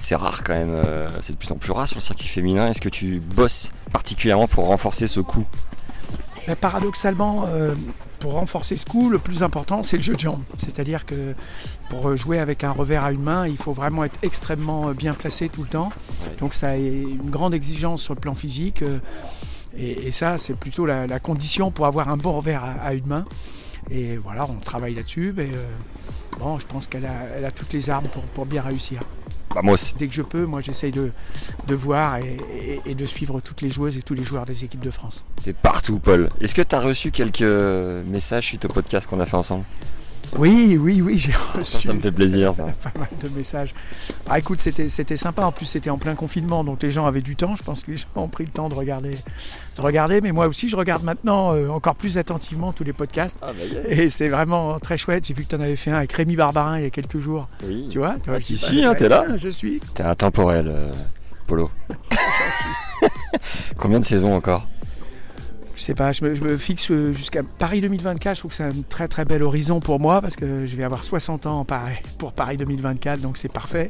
c'est 0.00 0.16
rare 0.16 0.42
quand 0.42 0.54
même. 0.54 0.72
euh, 0.74 1.08
C'est 1.22 1.34
de 1.34 1.38
plus 1.38 1.52
en 1.52 1.56
plus 1.56 1.70
rare 1.72 1.86
sur 1.86 1.98
le 1.98 2.02
circuit 2.02 2.26
féminin. 2.28 2.68
Est-ce 2.68 2.80
que 2.80 2.88
tu 2.88 3.20
bosses 3.20 3.70
particulièrement 3.92 4.48
pour 4.48 4.66
renforcer 4.66 5.06
ce 5.06 5.20
coup 5.20 5.44
Mais 6.48 6.56
paradoxalement, 6.56 7.44
euh, 7.46 7.74
pour 8.18 8.32
renforcer 8.32 8.76
ce 8.76 8.84
coup, 8.86 9.08
le 9.10 9.18
plus 9.18 9.42
important, 9.42 9.82
c'est 9.82 9.96
le 9.96 10.02
jeu 10.02 10.14
de 10.14 10.20
jambes. 10.20 10.42
C'est-à-dire 10.58 11.06
que 11.06 11.34
pour 11.90 12.16
jouer 12.16 12.38
avec 12.38 12.64
un 12.64 12.70
revers 12.72 13.04
à 13.04 13.12
une 13.12 13.22
main, 13.22 13.46
il 13.46 13.56
faut 13.56 13.72
vraiment 13.72 14.04
être 14.04 14.18
extrêmement 14.22 14.90
bien 14.92 15.14
placé 15.14 15.48
tout 15.48 15.62
le 15.62 15.68
temps. 15.68 15.90
Donc 16.38 16.54
ça 16.54 16.70
a 16.70 16.76
une 16.76 17.30
grande 17.30 17.54
exigence 17.54 18.02
sur 18.02 18.14
le 18.14 18.20
plan 18.20 18.34
physique. 18.34 18.82
euh, 18.82 18.98
et, 19.76 20.08
et 20.08 20.10
ça, 20.10 20.36
c'est 20.38 20.54
plutôt 20.54 20.84
la, 20.84 21.06
la 21.06 21.20
condition 21.20 21.70
pour 21.70 21.86
avoir 21.86 22.08
un 22.08 22.16
bon 22.16 22.32
revers 22.32 22.64
à, 22.64 22.72
à 22.72 22.92
une 22.94 23.06
main. 23.06 23.24
Et 23.90 24.16
voilà, 24.16 24.44
on 24.44 24.54
travaille 24.60 24.94
là-dessus. 24.94 25.34
Euh, 25.38 25.46
bon, 26.38 26.58
je 26.58 26.66
pense 26.66 26.86
qu'elle 26.88 27.06
a, 27.06 27.14
elle 27.36 27.44
a 27.44 27.50
toutes 27.50 27.72
les 27.72 27.88
armes 27.88 28.08
pour, 28.08 28.22
pour 28.24 28.46
bien 28.46 28.62
réussir. 28.62 29.00
Bah, 29.54 29.60
moi 29.62 29.74
aussi. 29.74 29.94
Dès 29.96 30.06
que 30.06 30.14
je 30.14 30.22
peux, 30.22 30.44
moi 30.46 30.60
j'essaye 30.60 30.92
de, 30.92 31.10
de 31.66 31.74
voir 31.74 32.18
et, 32.18 32.36
et- 32.54 32.80
et 32.90 32.94
de 32.94 33.04
suivre 33.06 33.40
toutes 33.40 33.62
les 33.62 33.70
joueuses 33.70 33.98
et 33.98 34.02
tous 34.02 34.14
les 34.14 34.22
joueurs 34.24 34.44
des 34.44 34.64
équipes 34.64 34.84
de 34.84 34.90
France. 34.92 35.24
T'es 35.42 35.52
partout, 35.52 35.98
Paul. 35.98 36.30
Est-ce 36.40 36.54
que 36.54 36.62
t'as 36.62 36.80
reçu 36.80 37.10
quelques 37.10 37.42
messages 37.42 38.46
suite 38.46 38.64
au 38.64 38.68
podcast 38.68 39.08
qu'on 39.08 39.20
a 39.20 39.26
fait 39.26 39.36
ensemble? 39.36 39.64
Oui, 40.38 40.78
oui, 40.80 41.02
oui, 41.02 41.18
j'ai 41.18 41.32
reçu. 41.56 41.86
Ça, 41.86 41.92
me 41.92 42.00
fait 42.00 42.12
plaisir. 42.12 42.52
ça. 42.54 42.64
pas 42.82 42.98
mal 42.98 43.08
de 43.20 43.28
messages. 43.36 43.74
Ah, 44.28 44.38
écoute, 44.38 44.60
c'était, 44.60 44.88
c'était 44.88 45.16
sympa. 45.16 45.42
En 45.42 45.52
plus, 45.52 45.66
c'était 45.66 45.90
en 45.90 45.98
plein 45.98 46.14
confinement, 46.14 46.62
donc 46.64 46.82
les 46.82 46.90
gens 46.90 47.06
avaient 47.06 47.20
du 47.20 47.36
temps. 47.36 47.56
Je 47.56 47.62
pense 47.62 47.82
que 47.84 47.90
les 47.90 47.96
gens 47.96 48.06
ont 48.16 48.28
pris 48.28 48.44
le 48.44 48.50
temps 48.50 48.68
de 48.68 48.74
regarder. 48.74 49.16
De 49.76 49.82
regarder. 49.82 50.20
Mais 50.20 50.32
moi 50.32 50.46
aussi, 50.46 50.68
je 50.68 50.76
regarde 50.76 51.02
maintenant 51.02 51.54
euh, 51.54 51.68
encore 51.68 51.96
plus 51.96 52.18
attentivement 52.18 52.72
tous 52.72 52.84
les 52.84 52.92
podcasts. 52.92 53.38
Ah, 53.42 53.52
bah, 53.52 53.80
Et 53.88 54.08
c'est 54.08 54.28
vraiment 54.28 54.78
très 54.78 54.96
chouette. 54.96 55.26
J'ai 55.26 55.34
vu 55.34 55.44
que 55.44 55.48
tu 55.48 55.56
en 55.56 55.60
avais 55.60 55.76
fait 55.76 55.90
un 55.90 55.96
avec 55.96 56.12
Rémi 56.12 56.36
Barbarin 56.36 56.78
il 56.78 56.84
y 56.84 56.86
a 56.86 56.90
quelques 56.90 57.18
jours. 57.18 57.48
Oui. 57.64 57.88
Tu 57.90 57.98
vois, 57.98 58.14
tu 58.22 58.30
vois 58.30 58.38
Ah, 58.38 58.40
dis, 58.40 58.56
si, 58.56 58.82
bah, 58.82 58.90
hein, 58.90 58.94
t'es 58.94 59.08
là. 59.08 59.24
Je 59.36 59.48
suis. 59.48 59.80
T'es 59.94 60.04
intemporel, 60.04 60.68
euh, 60.68 60.92
Polo. 61.46 61.70
Combien 63.78 63.98
de 64.00 64.04
saisons 64.04 64.34
encore? 64.34 64.68
Je 65.80 65.86
sais 65.86 65.94
pas, 65.94 66.12
je 66.12 66.22
me, 66.22 66.34
je 66.34 66.44
me 66.44 66.58
fixe 66.58 66.90
euh, 66.90 67.14
jusqu'à 67.14 67.42
Paris 67.42 67.80
2024. 67.80 68.34
Je 68.34 68.40
trouve 68.42 68.50
que 68.50 68.56
c'est 68.58 68.64
un 68.64 68.82
très 68.90 69.08
très 69.08 69.24
bel 69.24 69.42
horizon 69.42 69.80
pour 69.80 69.98
moi 69.98 70.20
parce 70.20 70.36
que 70.36 70.66
je 70.66 70.76
vais 70.76 70.84
avoir 70.84 71.02
60 71.04 71.46
ans 71.46 71.66
pour 72.18 72.34
Paris 72.34 72.58
2024, 72.58 73.22
donc 73.22 73.38
c'est 73.38 73.50
parfait. 73.50 73.88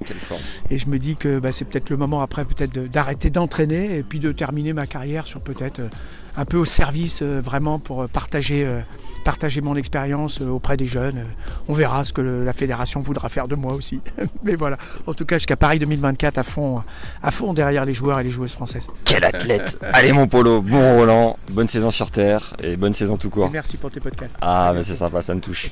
Et 0.70 0.78
je 0.78 0.88
me 0.88 1.00
dis 1.00 1.16
que 1.16 1.40
bah, 1.40 1.50
c'est 1.50 1.64
peut-être 1.64 1.90
le 1.90 1.96
moment 1.96 2.22
après 2.22 2.44
peut-être 2.44 2.78
d'arrêter 2.84 3.30
d'entraîner 3.30 3.98
et 3.98 4.04
puis 4.04 4.20
de 4.20 4.30
terminer 4.30 4.72
ma 4.72 4.86
carrière 4.86 5.26
sur 5.26 5.40
peut-être 5.40 5.80
euh, 5.80 5.88
un 6.36 6.44
peu 6.44 6.56
au 6.56 6.64
service 6.64 7.20
euh, 7.22 7.40
vraiment 7.42 7.78
pour 7.78 8.02
euh, 8.02 8.06
partager, 8.06 8.64
euh, 8.64 8.80
partager 9.24 9.60
mon 9.60 9.76
expérience 9.76 10.40
auprès 10.40 10.76
des 10.76 10.86
jeunes. 10.86 11.24
On 11.68 11.74
verra 11.74 12.04
ce 12.04 12.12
que 12.12 12.20
le- 12.20 12.44
la 12.44 12.52
fédération 12.52 13.00
voudra 13.00 13.28
faire 13.28 13.48
de 13.48 13.54
moi 13.54 13.72
aussi. 13.74 14.00
Mais 14.44 14.54
voilà, 14.54 14.76
en 15.06 15.14
tout 15.14 15.24
cas 15.24 15.36
jusqu'à 15.36 15.56
Paris 15.56 15.78
2024 15.78 16.38
à 16.38 16.42
fond, 16.42 16.82
à 17.22 17.30
fond 17.30 17.52
derrière 17.52 17.84
les 17.84 17.92
joueurs 17.94 18.20
et 18.20 18.24
les 18.24 18.30
joueuses 18.30 18.52
françaises. 18.52 18.86
Quel 19.04 19.24
athlète 19.24 19.78
Allez 19.92 20.12
mon 20.12 20.26
Polo, 20.28 20.62
bon 20.62 20.96
Roland, 20.98 21.36
bonne 21.50 21.68
saison 21.68 21.90
sur 21.90 22.10
Terre 22.10 22.54
et 22.62 22.76
bonne 22.76 22.94
saison 22.94 23.16
tout 23.16 23.28
Et 23.28 23.30
court. 23.30 23.50
merci 23.50 23.76
pour 23.76 23.90
tes 23.90 24.00
podcasts. 24.00 24.36
Ah 24.40 24.72
mais 24.74 24.82
c'est 24.82 24.94
sympa, 24.94 25.22
ça 25.22 25.34
me 25.34 25.40
touche. 25.40 25.70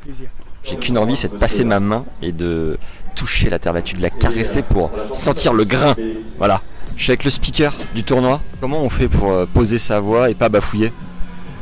J'ai 0.65 0.77
qu'une 0.77 0.99
envie, 0.99 1.17
c'est 1.17 1.29
de 1.33 1.37
passer 1.37 1.65
ma 1.65 1.81
main 1.81 2.05
et 2.21 2.33
de 2.33 2.79
toucher 3.15 3.49
la 3.49 3.59
terre 3.59 3.73
battue, 3.73 3.95
de 3.97 4.03
la 4.03 4.11
caresser 4.11 4.63
pour 4.63 4.91
sentir 5.13 5.53
le 5.55 5.65
grain. 5.65 5.95
Voilà. 6.37 6.61
Je 6.99 7.05
suis 7.05 7.13
avec 7.13 7.23
le 7.23 7.31
speaker 7.31 7.73
du 7.95 8.03
tournoi. 8.03 8.41
Comment 8.61 8.83
on 8.83 8.89
fait 8.89 9.07
pour 9.07 9.31
euh, 9.31 9.47
poser 9.47 9.79
sa 9.79 10.01
voix 10.01 10.31
et 10.31 10.35
pas 10.35 10.49
bafouiller? 10.49 10.93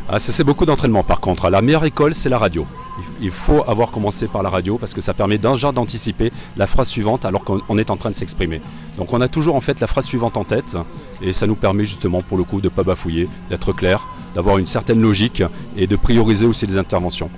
Ah, 0.09 0.19
ça 0.19 0.33
c'est 0.33 0.45
beaucoup 0.45 0.65
d'entraînement 0.65 1.03
par 1.03 1.21
contre. 1.21 1.51
La 1.51 1.61
meilleure 1.61 1.85
école 1.85 2.15
c'est 2.15 2.31
la 2.31 2.39
radio. 2.39 2.67
Il 3.21 3.31
faut 3.31 3.63
avoir 3.69 3.91
commencé 3.91 4.29
par 4.29 4.43
la 4.43 4.49
radio 4.49 4.79
parce 4.79 4.95
que 4.95 5.03
ça 5.03 5.13
permet 5.13 5.37
d'un 5.37 5.55
genre 5.55 5.75
d'anticiper 5.75 6.33
la 6.57 6.67
phrase 6.67 6.89
suivante 6.89 7.27
alors 7.27 7.45
qu'on 7.45 7.61
on 7.69 7.77
est 7.77 7.91
en 7.91 7.97
train 7.97 8.11
de 8.11 8.15
s'exprimer. 8.15 8.63
Donc 8.97 9.13
on 9.13 9.21
a 9.21 9.29
toujours 9.29 9.57
en 9.57 9.61
fait 9.61 9.79
la 9.79 9.87
phrase 9.87 10.07
suivante 10.07 10.39
en 10.39 10.45
tête 10.45 10.75
et 11.21 11.35
ça 11.35 11.47
nous 11.47 11.55
permet 11.55 11.85
justement 11.85 12.23
pour 12.23 12.39
le 12.39 12.45
coup 12.45 12.63
de 12.63 12.69
ne 12.69 12.71
pas 12.71 12.83
bafouiller, 12.83 13.29
d'être 13.51 13.75
clair, 13.75 14.09
d'avoir 14.35 14.57
une 14.57 14.67
certaine 14.67 15.03
logique 15.03 15.43
et 15.77 15.87
de 15.87 15.97
prioriser 15.97 16.47
aussi 16.47 16.67
les 16.67 16.79
interventions. 16.79 17.29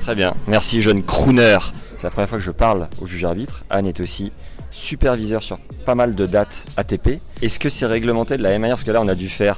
Très 0.00 0.14
bien, 0.14 0.32
merci 0.46 0.80
jeune 0.80 1.02
crooner. 1.02 1.58
C'est 1.98 2.04
la 2.04 2.10
première 2.10 2.30
fois 2.30 2.38
que 2.38 2.44
je 2.44 2.50
parle 2.50 2.88
au 3.00 3.04
juge 3.04 3.26
arbitre. 3.26 3.64
Anne 3.68 3.86
est 3.86 4.00
aussi 4.00 4.32
superviseur 4.76 5.42
sur 5.42 5.58
pas 5.86 5.94
mal 5.94 6.14
de 6.14 6.26
dates 6.26 6.66
ATP. 6.76 7.20
Est-ce 7.40 7.58
que 7.58 7.68
c'est 7.68 7.86
réglementé 7.86 8.36
de 8.36 8.42
la 8.42 8.50
même 8.50 8.60
manière? 8.60 8.76
Parce 8.76 8.84
que 8.84 8.90
là, 8.90 9.00
on 9.00 9.08
a 9.08 9.14
dû 9.14 9.28
faire 9.28 9.56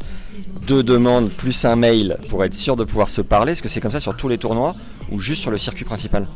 deux 0.67 0.83
demandes 0.83 1.31
plus 1.31 1.65
un 1.65 1.77
mail 1.77 2.19
pour 2.29 2.45
être 2.45 2.55
sûr 2.55 2.77
de 2.77 2.85
pouvoir 2.85 3.09
se 3.09 3.21
parler. 3.21 3.53
Est-ce 3.53 3.63
que 3.63 3.69
c'est 3.69 3.81
comme 3.81 3.91
ça 3.91 4.01
sur 4.01 4.17
tous 4.17 4.29
les 4.29 4.39
tournois 4.39 4.77
ou 5.11 5.21
juste 5.21 5.43
sur 5.43 5.51
le 5.51 5.59
circuit 5.59 5.85
principal? 5.85 6.29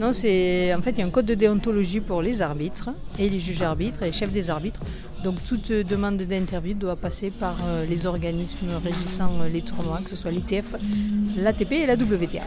Non, 0.00 0.14
c'est 0.14 0.72
en 0.72 0.80
fait 0.80 0.92
il 0.92 0.98
y 1.00 1.02
a 1.02 1.06
un 1.06 1.10
code 1.10 1.26
de 1.26 1.34
déontologie 1.34 2.00
pour 2.00 2.22
les 2.22 2.40
arbitres 2.40 2.88
et 3.18 3.28
les 3.28 3.38
juges 3.38 3.60
arbitres 3.60 4.02
et 4.02 4.06
les 4.06 4.12
chefs 4.12 4.32
des 4.32 4.48
arbitres. 4.48 4.80
Donc 5.22 5.36
toute 5.46 5.70
demande 5.70 6.16
d'interview 6.16 6.74
doit 6.74 6.96
passer 6.96 7.30
par 7.30 7.56
euh, 7.66 7.84
les 7.84 8.06
organismes 8.06 8.70
régissant 8.82 9.42
euh, 9.42 9.48
les 9.48 9.60
tournois, 9.60 10.00
que 10.02 10.08
ce 10.08 10.16
soit 10.16 10.30
l'ITF, 10.30 10.74
l'ATP 11.36 11.72
et 11.72 11.86
la 11.86 11.94
WTA. 11.94 12.40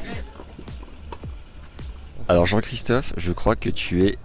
Alors 2.27 2.47
Jean-Christophe, 2.47 3.13
je 3.17 3.31
crois 3.31 3.55
que 3.55 3.69
tu 3.69 4.05
es 4.05 4.17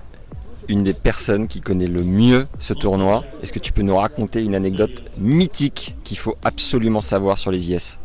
une 0.70 0.84
des 0.84 0.94
personnes 0.94 1.48
qui 1.48 1.60
connaît 1.60 1.88
le 1.88 2.04
mieux 2.04 2.46
ce 2.60 2.72
tournoi. 2.72 3.24
Est-ce 3.42 3.52
que 3.52 3.58
tu 3.58 3.72
peux 3.72 3.82
nous 3.82 3.96
raconter 3.96 4.44
une 4.44 4.54
anecdote 4.54 5.04
mythique 5.18 5.96
qu'il 6.04 6.16
faut 6.16 6.36
absolument 6.44 7.00
savoir 7.00 7.38
sur 7.38 7.50
les 7.50 7.72
IS 7.72 7.98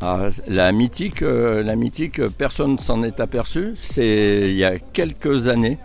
Ah, 0.00 0.28
la 0.46 0.70
mythique, 0.70 1.22
euh, 1.22 1.64
la 1.64 1.74
mythique, 1.74 2.20
euh, 2.20 2.30
personne 2.30 2.78
s'en 2.78 3.02
est 3.02 3.18
aperçu. 3.18 3.72
C'est 3.74 4.44
il 4.48 4.56
y 4.56 4.64
a 4.64 4.78
quelques 4.78 5.48
années, 5.48 5.78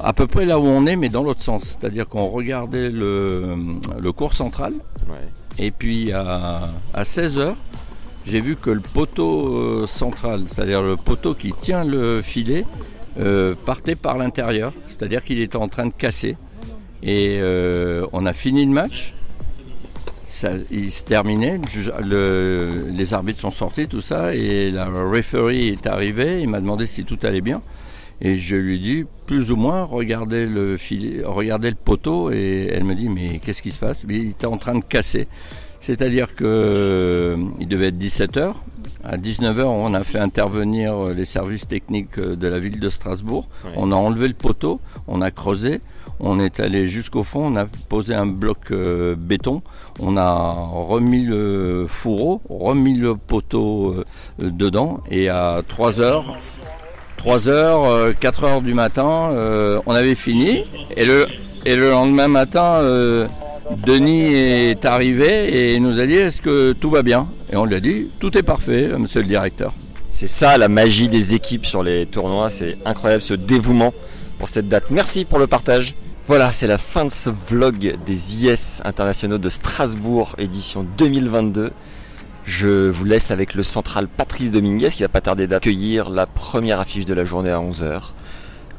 à 0.00 0.12
peu 0.12 0.28
près 0.28 0.46
là 0.46 0.60
où 0.60 0.64
on 0.64 0.86
est, 0.86 0.96
mais 0.96 1.08
dans 1.08 1.24
l'autre 1.24 1.42
sens. 1.42 1.64
C'est-à-dire 1.64 2.08
qu'on 2.08 2.28
regardait 2.28 2.90
le, 2.90 3.56
le 4.00 4.12
cours 4.12 4.34
central, 4.34 4.74
et 5.58 5.72
puis 5.72 6.12
à, 6.12 6.68
à 6.94 7.04
16 7.04 7.40
h 7.40 7.54
j'ai 8.26 8.40
vu 8.40 8.56
que 8.56 8.70
le 8.70 8.80
poteau 8.80 9.54
euh, 9.54 9.86
central, 9.86 10.44
c'est-à-dire 10.46 10.80
le 10.82 10.96
poteau 10.96 11.34
qui 11.34 11.52
tient 11.52 11.84
le 11.84 12.22
filet, 12.22 12.64
euh, 13.18 13.54
partait 13.64 13.96
par 13.96 14.18
l'intérieur, 14.18 14.72
c'est-à-dire 14.86 15.24
qu'il 15.24 15.40
était 15.40 15.56
en 15.56 15.68
train 15.68 15.86
de 15.86 15.92
casser. 15.92 16.36
Et 17.02 17.38
euh, 17.40 18.06
on 18.12 18.26
a 18.26 18.32
fini 18.32 18.64
le 18.64 18.72
match. 18.72 19.14
Ça, 20.22 20.52
il 20.70 20.90
se 20.90 21.04
terminait, 21.04 21.60
les 22.10 23.14
arbitres 23.14 23.40
sont 23.40 23.50
sortis, 23.50 23.86
tout 23.88 24.00
ça, 24.00 24.34
et 24.34 24.70
la 24.70 24.86
referee 24.86 25.68
est 25.68 25.86
arrivé, 25.86 26.40
il 26.40 26.48
m'a 26.48 26.60
demandé 26.60 26.86
si 26.86 27.04
tout 27.04 27.18
allait 27.22 27.42
bien. 27.42 27.60
Et 28.22 28.36
je 28.36 28.56
lui 28.56 28.80
dis, 28.80 29.04
plus 29.26 29.50
ou 29.52 29.56
moins, 29.56 29.84
regardez 29.84 30.46
le, 30.46 30.78
regardez 31.26 31.68
le 31.68 31.76
poteau, 31.76 32.30
et 32.30 32.70
elle 32.72 32.84
me 32.84 32.94
dit, 32.94 33.10
mais 33.10 33.38
qu'est-ce 33.38 33.60
qui 33.60 33.70
se 33.70 33.78
passe? 33.78 34.04
Mais 34.08 34.16
Il 34.16 34.30
était 34.30 34.46
en 34.46 34.56
train 34.56 34.78
de 34.78 34.84
casser. 34.84 35.28
C'est-à-dire 35.84 36.34
que 36.34 36.44
euh, 36.46 37.36
il 37.60 37.68
devait 37.68 37.88
être 37.88 37.98
17h. 37.98 38.54
À 39.06 39.18
19h, 39.18 39.64
on 39.64 39.92
a 39.92 40.02
fait 40.02 40.18
intervenir 40.18 40.94
euh, 40.94 41.12
les 41.12 41.26
services 41.26 41.68
techniques 41.68 42.18
euh, 42.18 42.36
de 42.36 42.48
la 42.48 42.58
ville 42.58 42.80
de 42.80 42.88
Strasbourg. 42.88 43.48
On 43.76 43.92
a 43.92 43.94
enlevé 43.94 44.28
le 44.28 44.34
poteau, 44.34 44.80
on 45.06 45.20
a 45.20 45.30
creusé, 45.30 45.82
on 46.20 46.40
est 46.40 46.58
allé 46.58 46.86
jusqu'au 46.86 47.22
fond, 47.22 47.52
on 47.52 47.56
a 47.56 47.66
posé 47.66 48.14
un 48.14 48.24
bloc 48.24 48.70
euh, 48.70 49.14
béton, 49.14 49.62
on 50.00 50.16
a 50.16 50.52
remis 50.72 51.22
le 51.22 51.84
fourreau, 51.86 52.40
remis 52.48 52.96
le 52.96 53.14
poteau 53.14 53.92
euh, 54.40 54.50
dedans, 54.50 55.00
et 55.10 55.28
à 55.28 55.60
3 55.68 56.00
heures, 56.00 56.38
3 57.18 57.48
heures, 57.50 57.84
euh, 57.84 58.12
4 58.18 58.44
heures 58.44 58.62
du 58.62 58.72
matin, 58.72 59.28
euh, 59.32 59.80
on 59.84 59.94
avait 59.94 60.14
fini. 60.14 60.64
Et 60.96 61.04
le, 61.04 61.26
et 61.66 61.76
le 61.76 61.90
lendemain 61.90 62.28
matin, 62.28 62.80
Denis 63.86 64.34
est 64.34 64.84
arrivé 64.84 65.74
et 65.74 65.80
nous 65.80 66.00
a 66.00 66.06
dit 66.06 66.14
est-ce 66.14 66.40
que 66.42 66.72
tout 66.72 66.90
va 66.90 67.02
bien? 67.02 67.28
Et 67.54 67.56
on 67.56 67.66
lui 67.66 67.76
a 67.76 67.80
dit 67.80 68.08
tout 68.18 68.36
est 68.36 68.42
parfait, 68.42 68.88
monsieur 68.98 69.20
le 69.20 69.28
directeur. 69.28 69.74
C'est 70.10 70.26
ça 70.26 70.58
la 70.58 70.66
magie 70.66 71.08
des 71.08 71.34
équipes 71.34 71.66
sur 71.66 71.84
les 71.84 72.04
tournois, 72.04 72.50
c'est 72.50 72.76
incroyable 72.84 73.22
ce 73.22 73.32
dévouement 73.32 73.94
pour 74.40 74.48
cette 74.48 74.66
date. 74.66 74.90
Merci 74.90 75.24
pour 75.24 75.38
le 75.38 75.46
partage. 75.46 75.94
Voilà, 76.26 76.52
c'est 76.52 76.66
la 76.66 76.78
fin 76.78 77.04
de 77.04 77.12
ce 77.12 77.30
vlog 77.30 77.96
des 78.04 78.44
IS 78.44 78.82
internationaux 78.84 79.38
de 79.38 79.48
Strasbourg, 79.48 80.34
édition 80.36 80.84
2022. 80.98 81.70
Je 82.42 82.88
vous 82.88 83.04
laisse 83.04 83.30
avec 83.30 83.54
le 83.54 83.62
central 83.62 84.08
Patrice 84.08 84.50
Dominguez 84.50 84.88
qui 84.88 85.02
va 85.02 85.08
pas 85.08 85.20
tarder 85.20 85.46
d'accueillir 85.46 86.10
la 86.10 86.26
première 86.26 86.80
affiche 86.80 87.04
de 87.04 87.14
la 87.14 87.22
journée 87.22 87.52
à 87.52 87.60
11h. 87.60 88.00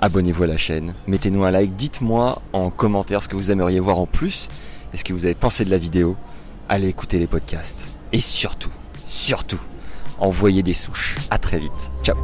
Abonnez-vous 0.01 0.43
à 0.43 0.47
la 0.47 0.57
chaîne, 0.57 0.95
mettez-nous 1.07 1.45
un 1.45 1.51
like, 1.51 1.77
dites-moi 1.77 2.41
en 2.51 2.71
commentaire 2.71 3.23
ce 3.23 3.29
que 3.29 3.37
vous 3.37 3.51
aimeriez 3.51 3.79
voir 3.79 3.99
en 3.99 4.05
plus. 4.05 4.49
et 4.93 4.97
ce 4.97 5.05
que 5.05 5.13
vous 5.13 5.23
avez 5.25 5.35
pensé 5.35 5.63
de 5.63 5.71
la 5.71 5.77
vidéo, 5.77 6.17
allez 6.67 6.89
écouter 6.89 7.19
les 7.19 7.27
podcasts. 7.27 7.94
Et 8.15 8.21
surtout, 8.21 8.71
surtout, 9.05 9.59
envoyez 10.19 10.63
des 10.63 10.71
souches. 10.71 11.17
À 11.31 11.37
très 11.37 11.59
vite. 11.59 11.91
Ciao 12.01 12.15